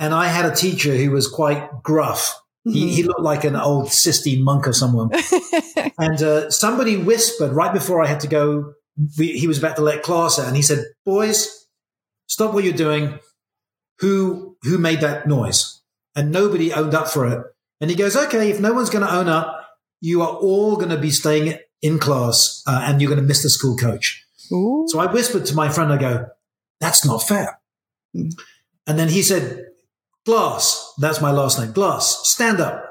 And 0.00 0.12
I 0.12 0.26
had 0.26 0.44
a 0.44 0.54
teacher 0.54 0.96
who 0.96 1.12
was 1.12 1.28
quite 1.28 1.82
gruff. 1.84 2.34
He, 2.64 2.92
he 2.92 3.04
looked 3.04 3.20
like 3.20 3.44
an 3.44 3.54
old 3.54 3.92
Sistine 3.92 4.42
monk 4.42 4.66
or 4.66 4.72
someone. 4.72 5.10
and 5.98 6.20
uh, 6.20 6.50
somebody 6.50 6.96
whispered 6.96 7.52
right 7.52 7.72
before 7.72 8.02
I 8.02 8.08
had 8.08 8.18
to 8.20 8.26
go, 8.26 8.74
we, 9.16 9.38
he 9.38 9.46
was 9.46 9.58
about 9.58 9.76
to 9.76 9.82
let 9.82 10.02
class 10.02 10.40
out. 10.40 10.48
And 10.48 10.56
he 10.56 10.62
said, 10.62 10.84
boys, 11.04 11.68
stop 12.26 12.52
what 12.52 12.64
you're 12.64 12.72
doing. 12.72 13.20
Who, 14.00 14.56
who 14.62 14.78
made 14.78 15.00
that 15.02 15.28
noise? 15.28 15.80
And 16.16 16.32
nobody 16.32 16.72
owned 16.72 16.92
up 16.92 17.08
for 17.08 17.28
it. 17.28 17.40
And 17.80 17.88
he 17.88 17.96
goes, 17.96 18.16
okay, 18.16 18.50
if 18.50 18.58
no 18.58 18.72
one's 18.72 18.90
going 18.90 19.06
to 19.06 19.14
own 19.14 19.28
up, 19.28 19.65
you 20.00 20.22
are 20.22 20.34
all 20.36 20.76
going 20.76 20.90
to 20.90 20.98
be 20.98 21.10
staying 21.10 21.58
in 21.82 21.98
class 21.98 22.62
uh, 22.66 22.82
and 22.84 23.00
you're 23.00 23.10
going 23.10 23.20
to 23.20 23.26
miss 23.26 23.42
the 23.42 23.50
school 23.50 23.76
coach. 23.76 24.24
Ooh. 24.52 24.86
So 24.88 24.98
I 24.98 25.10
whispered 25.12 25.46
to 25.46 25.54
my 25.54 25.68
friend, 25.68 25.92
I 25.92 25.96
go, 25.96 26.26
that's 26.80 27.04
not 27.04 27.22
fair. 27.22 27.58
Hmm. 28.14 28.28
And 28.86 28.98
then 28.98 29.08
he 29.08 29.22
said, 29.22 29.66
Glass, 30.24 30.94
that's 30.98 31.20
my 31.20 31.30
last 31.30 31.58
name, 31.58 31.72
Glass, 31.72 32.20
stand 32.24 32.60
up. 32.60 32.82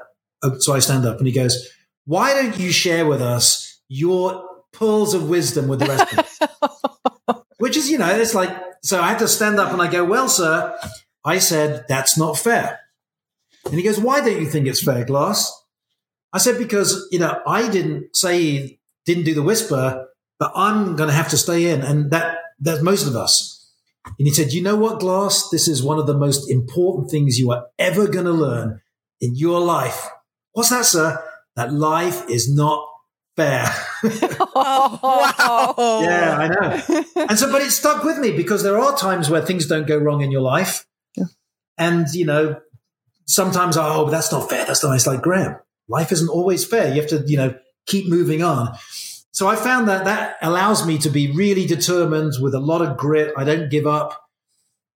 Oh, 0.42 0.56
So 0.58 0.74
I 0.74 0.78
stand 0.78 1.04
up 1.04 1.18
and 1.18 1.26
he 1.26 1.32
goes, 1.32 1.70
why 2.06 2.34
don't 2.34 2.58
you 2.58 2.70
share 2.70 3.04
with 3.04 3.20
us 3.20 3.80
your 3.88 4.44
pearls 4.72 5.12
of 5.12 5.28
wisdom 5.28 5.68
with 5.68 5.80
the 5.80 5.86
rest 5.86 6.12
of 6.12 6.18
us? 6.20 7.42
Which 7.58 7.76
is, 7.76 7.90
you 7.90 7.98
know, 7.98 8.08
it's 8.08 8.34
like, 8.34 8.56
so 8.82 9.00
I 9.00 9.08
had 9.08 9.18
to 9.18 9.28
stand 9.28 9.58
up 9.58 9.72
and 9.72 9.82
I 9.82 9.90
go, 9.90 10.04
well, 10.04 10.28
sir, 10.28 10.78
I 11.24 11.38
said, 11.38 11.84
that's 11.88 12.16
not 12.16 12.38
fair. 12.38 12.78
And 13.64 13.74
he 13.74 13.82
goes, 13.82 13.98
why 13.98 14.20
don't 14.20 14.40
you 14.40 14.46
think 14.46 14.66
it's 14.66 14.84
fair, 14.84 15.04
Glass? 15.04 15.52
I 16.36 16.38
said, 16.38 16.58
because, 16.58 17.08
you 17.10 17.18
know, 17.18 17.40
I 17.46 17.66
didn't 17.70 18.14
say, 18.14 18.78
didn't 19.06 19.24
do 19.24 19.32
the 19.32 19.42
whisper, 19.42 20.06
but 20.38 20.52
I'm 20.54 20.94
going 20.94 21.08
to 21.08 21.16
have 21.16 21.30
to 21.30 21.38
stay 21.38 21.70
in. 21.70 21.80
And 21.80 22.10
that, 22.10 22.36
that's 22.60 22.82
most 22.82 23.06
of 23.06 23.16
us. 23.16 23.72
And 24.04 24.28
he 24.28 24.34
said, 24.34 24.52
you 24.52 24.62
know 24.62 24.76
what, 24.76 25.00
Glass? 25.00 25.48
This 25.48 25.66
is 25.66 25.82
one 25.82 25.98
of 25.98 26.06
the 26.06 26.12
most 26.12 26.50
important 26.50 27.10
things 27.10 27.38
you 27.38 27.50
are 27.52 27.68
ever 27.78 28.06
going 28.06 28.26
to 28.26 28.32
learn 28.32 28.82
in 29.18 29.34
your 29.34 29.60
life. 29.60 30.08
What's 30.52 30.68
that, 30.68 30.84
sir? 30.84 31.24
That 31.54 31.72
life 31.72 32.28
is 32.28 32.54
not 32.54 32.86
fair. 33.34 33.64
wow. 34.54 35.74
yeah, 36.02 36.36
I 36.38 36.48
know. 36.48 37.04
And 37.30 37.38
so, 37.38 37.50
but 37.50 37.62
it 37.62 37.70
stuck 37.70 38.04
with 38.04 38.18
me 38.18 38.36
because 38.36 38.62
there 38.62 38.78
are 38.78 38.94
times 38.94 39.30
where 39.30 39.40
things 39.40 39.64
don't 39.64 39.86
go 39.86 39.96
wrong 39.96 40.20
in 40.20 40.30
your 40.30 40.42
life. 40.42 40.86
And, 41.78 42.06
you 42.12 42.26
know, 42.26 42.60
sometimes, 43.24 43.78
I 43.78 43.88
oh, 43.88 44.04
but 44.04 44.10
that's 44.10 44.30
not 44.30 44.50
fair. 44.50 44.66
That's 44.66 44.84
not, 44.84 44.94
it's 44.94 45.06
like, 45.06 45.22
Graham, 45.22 45.56
life 45.88 46.12
isn't 46.12 46.28
always 46.28 46.64
fair. 46.64 46.88
You 46.88 47.00
have 47.00 47.10
to, 47.10 47.24
you 47.26 47.36
know, 47.36 47.54
keep 47.86 48.08
moving 48.08 48.42
on. 48.42 48.76
So 49.32 49.46
I 49.48 49.56
found 49.56 49.88
that 49.88 50.04
that 50.06 50.36
allows 50.40 50.86
me 50.86 50.98
to 50.98 51.10
be 51.10 51.30
really 51.30 51.66
determined 51.66 52.34
with 52.40 52.54
a 52.54 52.60
lot 52.60 52.82
of 52.82 52.96
grit. 52.96 53.34
I 53.36 53.44
don't 53.44 53.70
give 53.70 53.86
up. 53.86 54.22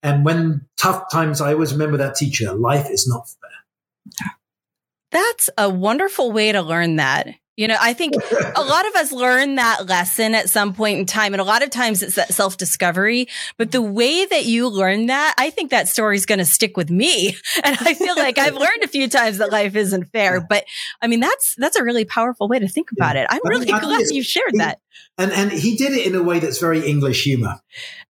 And 0.03 0.25
when 0.25 0.67
tough 0.79 1.11
times, 1.13 1.41
I 1.41 1.53
always 1.53 1.73
remember 1.73 1.99
that 1.99 2.15
teacher, 2.15 2.55
life 2.55 2.89
is 2.91 3.07
not 3.07 3.29
fair. 3.29 4.31
That's 5.11 5.51
a 5.59 5.69
wonderful 5.69 6.33
way 6.33 6.53
to 6.53 6.63
learn 6.63 6.97
that. 6.97 7.29
You 7.61 7.69
know, 7.69 7.77
I 7.79 7.93
think 7.93 8.15
a 8.57 8.63
lot 8.63 8.87
of 8.87 8.95
us 8.95 9.13
learn 9.13 9.57
that 9.57 9.87
lesson 9.87 10.35
at 10.35 10.49
some 10.49 10.73
point 10.73 10.99
in 10.99 11.05
time. 11.05 11.35
And 11.35 11.43
a 11.43 11.45
lot 11.45 11.63
of 11.63 11.69
times 11.69 12.03
it's 12.03 12.15
that 12.15 12.33
self 12.33 12.57
discovery. 12.57 13.29
But 13.59 13.71
the 13.71 13.83
way 13.83 14.25
that 14.25 14.47
you 14.47 14.67
learn 14.67 15.09
that, 15.09 15.35
I 15.37 15.51
think 15.51 15.71
that 15.71 15.87
story 15.87 16.17
is 16.17 16.25
going 16.25 16.39
to 16.39 16.47
stick 16.47 16.79
with 16.79 16.89
me. 16.89 17.37
And 17.63 17.77
I 17.81 17.93
feel 17.93 18.17
like 18.17 18.39
I've 18.39 18.55
learned 18.55 18.83
a 18.85 18.89
few 18.89 19.07
times 19.09 19.39
that 19.39 19.53
life 19.53 19.77
isn't 19.77 20.05
fair. 20.13 20.41
But 20.41 20.65
I 21.03 21.09
mean, 21.09 21.21
that's, 21.21 21.55
that's 21.59 21.77
a 21.77 21.85
really 21.85 22.07
powerful 22.07 22.49
way 22.49 22.59
to 22.59 22.69
think 22.69 22.91
about 22.93 23.17
it. 23.17 23.27
I'm 23.29 23.41
really 23.45 23.71
I 23.71 23.79
think 23.79 23.83
glad 23.83 24.07
you 24.11 24.23
shared 24.23 24.55
that. 24.55 24.81
And, 25.19 25.33
and 25.33 25.53
he 25.53 25.77
did 25.77 25.93
it 25.93 26.07
in 26.07 26.15
a 26.15 26.23
way 26.23 26.39
that's 26.39 26.59
very 26.59 26.87
English 26.87 27.25
humor. 27.25 27.61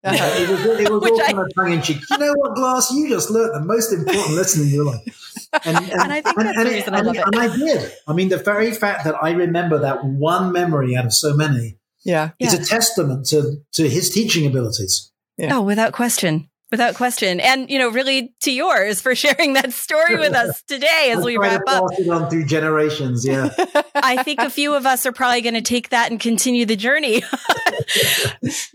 Uh-huh. 0.03 0.41
It 0.41 0.49
was, 0.49 0.65
it 0.79 0.89
was 0.89 1.03
all 1.11 1.21
I- 1.21 1.25
kind 1.25 1.39
of 1.39 1.55
tongue 1.55 1.73
in 1.73 1.81
cheek. 1.81 1.97
You 2.09 2.17
know 2.17 2.33
what, 2.35 2.55
Glass? 2.55 2.91
You 2.91 3.09
just 3.09 3.29
learned 3.29 3.55
the 3.55 3.65
most 3.65 3.91
important 3.91 4.35
lesson 4.35 4.63
in 4.63 4.69
your 4.69 4.85
life. 4.85 5.49
And, 5.65 5.77
and, 5.77 5.91
and 5.91 6.13
I 6.13 6.21
think 6.21 6.35
that's 6.35 6.57
the 6.57 6.69
reason 6.69 6.93
I 6.95 7.01
love 7.01 7.15
it. 7.15 7.23
And 7.25 7.35
I 7.35 7.55
did. 7.55 7.91
I 8.07 8.13
mean, 8.13 8.29
the 8.29 8.37
very 8.37 8.71
fact 8.71 9.03
that 9.05 9.15
I 9.21 9.31
remember 9.31 9.79
that 9.79 10.05
one 10.05 10.51
memory 10.51 10.95
out 10.95 11.05
of 11.05 11.13
so 11.13 11.35
many 11.35 11.77
yeah. 12.03 12.31
is 12.39 12.53
yeah. 12.53 12.61
a 12.61 12.63
testament 12.63 13.25
to, 13.27 13.57
to 13.73 13.89
his 13.89 14.09
teaching 14.09 14.45
abilities. 14.45 15.11
Yeah. 15.37 15.57
Oh, 15.57 15.61
without 15.61 15.93
question. 15.93 16.49
Without 16.71 16.93
question. 16.95 17.39
And, 17.39 17.69
you 17.69 17.79
know, 17.79 17.89
really 17.89 18.33
to 18.41 18.51
yours 18.51 19.01
for 19.01 19.15
sharing 19.15 19.53
that 19.53 19.73
story 19.73 20.17
with 20.17 20.33
us 20.33 20.61
today 20.63 21.13
as 21.15 21.25
we 21.25 21.37
wrap 21.37 21.63
up. 21.67 21.83
On 22.11 22.29
through 22.29 22.45
generations. 22.45 23.25
Yeah. 23.25 23.49
I 23.95 24.21
think 24.23 24.39
a 24.39 24.51
few 24.51 24.75
of 24.75 24.85
us 24.85 25.05
are 25.07 25.11
probably 25.11 25.41
going 25.41 25.55
to 25.55 25.61
take 25.61 25.89
that 25.89 26.11
and 26.11 26.19
continue 26.19 26.65
the 26.65 26.75
journey. 26.75 27.23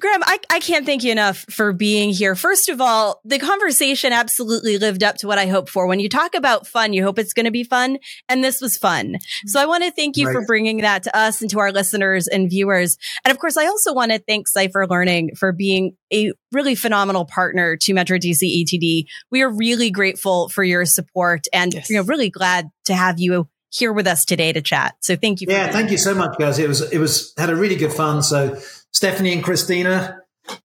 Graham, 0.00 0.22
I, 0.24 0.38
I 0.50 0.60
can't 0.60 0.86
thank 0.86 1.04
you 1.04 1.12
enough 1.12 1.44
for 1.50 1.72
being 1.72 2.10
here. 2.10 2.34
First 2.34 2.68
of 2.68 2.80
all, 2.80 3.20
the 3.24 3.38
conversation 3.38 4.12
absolutely 4.12 4.78
lived 4.78 5.02
up 5.02 5.16
to 5.18 5.26
what 5.26 5.38
I 5.38 5.46
hoped 5.46 5.70
for. 5.70 5.86
When 5.86 6.00
you 6.00 6.08
talk 6.08 6.34
about 6.34 6.66
fun, 6.66 6.92
you 6.92 7.02
hope 7.02 7.18
it's 7.18 7.32
going 7.32 7.44
to 7.44 7.52
be 7.52 7.64
fun. 7.64 7.98
And 8.28 8.42
this 8.42 8.60
was 8.60 8.76
fun. 8.76 9.16
So 9.46 9.60
I 9.60 9.66
want 9.66 9.84
to 9.84 9.90
thank 9.90 10.16
you 10.16 10.26
right. 10.26 10.34
for 10.34 10.44
bringing 10.46 10.78
that 10.78 11.02
to 11.04 11.16
us 11.16 11.40
and 11.40 11.50
to 11.50 11.58
our 11.58 11.72
listeners 11.72 12.26
and 12.26 12.50
viewers. 12.50 12.96
And 13.24 13.32
of 13.32 13.38
course, 13.38 13.56
I 13.56 13.66
also 13.66 13.92
want 13.94 14.12
to 14.12 14.18
thank 14.18 14.48
Cypher 14.48 14.86
Learning 14.86 15.30
for 15.36 15.52
being 15.52 15.96
a 16.12 16.32
really 16.52 16.74
phenomenal 16.74 17.24
partner 17.24 17.76
to 17.76 17.92
Metro 17.94 18.18
DC 18.18 18.42
ATD. 18.42 19.04
We 19.30 19.42
are 19.42 19.50
really 19.50 19.90
grateful 19.90 20.48
for 20.48 20.64
your 20.64 20.84
support 20.84 21.46
and 21.52 21.74
yes. 21.74 21.90
you 21.90 21.96
know 21.96 22.02
really 22.04 22.30
glad 22.30 22.68
to 22.86 22.94
have 22.94 23.18
you 23.18 23.48
here 23.70 23.92
with 23.92 24.06
us 24.06 24.24
today 24.24 24.52
to 24.52 24.62
chat. 24.62 24.94
So 25.00 25.16
thank 25.16 25.40
you. 25.40 25.48
yeah, 25.50 25.70
thank 25.70 25.90
you 25.90 25.98
so 25.98 26.14
much, 26.14 26.38
guys. 26.38 26.58
It 26.58 26.68
was 26.68 26.80
it 26.92 26.98
was 26.98 27.34
had 27.36 27.50
a 27.50 27.56
really 27.56 27.76
good 27.76 27.92
fun. 27.92 28.22
So 28.22 28.58
Stephanie 28.94 29.32
and 29.32 29.42
Christina, 29.42 30.20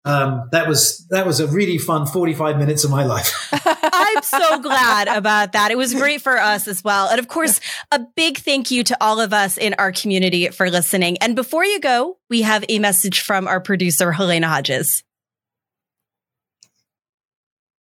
um, 0.05 0.49
that 0.51 0.67
was 0.67 1.05
that 1.09 1.25
was 1.25 1.39
a 1.39 1.47
really 1.47 1.77
fun 1.77 2.05
45 2.05 2.57
minutes 2.57 2.83
of 2.83 2.91
my 2.91 3.05
life. 3.05 3.49
I'm 3.65 4.23
so 4.23 4.59
glad 4.59 5.07
about 5.07 5.53
that. 5.53 5.71
It 5.71 5.77
was 5.77 5.93
great 5.93 6.21
for 6.21 6.37
us 6.37 6.67
as 6.67 6.83
well. 6.83 7.09
And 7.09 7.19
of 7.19 7.27
course, 7.27 7.59
a 7.91 7.99
big 8.15 8.37
thank 8.37 8.71
you 8.71 8.83
to 8.83 8.97
all 9.01 9.19
of 9.19 9.33
us 9.33 9.57
in 9.57 9.73
our 9.79 9.91
community 9.91 10.49
for 10.49 10.69
listening. 10.69 11.17
And 11.19 11.35
before 11.35 11.65
you 11.65 11.79
go, 11.79 12.17
we 12.29 12.43
have 12.43 12.63
a 12.69 12.79
message 12.79 13.21
from 13.21 13.47
our 13.47 13.59
producer, 13.59 14.11
Halyna 14.11 14.45
Hodges. 14.45 15.03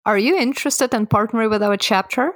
Are 0.05 0.17
you 0.17 0.37
interested 0.37 0.93
in 0.93 1.07
partnering 1.07 1.49
with 1.49 1.63
our 1.63 1.77
chapter? 1.77 2.33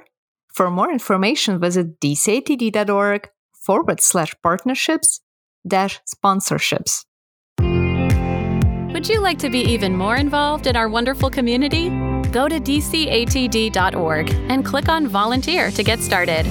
For 0.54 0.70
more 0.70 0.90
information, 0.90 1.60
visit 1.60 2.00
dcatd.org 2.00 3.28
forward 3.52 4.00
slash 4.00 4.34
partnerships 4.42 5.20
dash 5.66 6.00
sponsorships. 6.06 7.04
Would 8.92 9.06
you 9.06 9.20
like 9.20 9.38
to 9.40 9.50
be 9.50 9.60
even 9.60 9.94
more 9.94 10.16
involved 10.16 10.66
in 10.66 10.74
our 10.74 10.88
wonderful 10.88 11.28
community? 11.28 11.90
Go 12.30 12.48
to 12.48 12.58
dcatd.org 12.58 14.30
and 14.48 14.64
click 14.64 14.88
on 14.88 15.06
volunteer 15.06 15.70
to 15.70 15.84
get 15.84 16.00
started. 16.00 16.46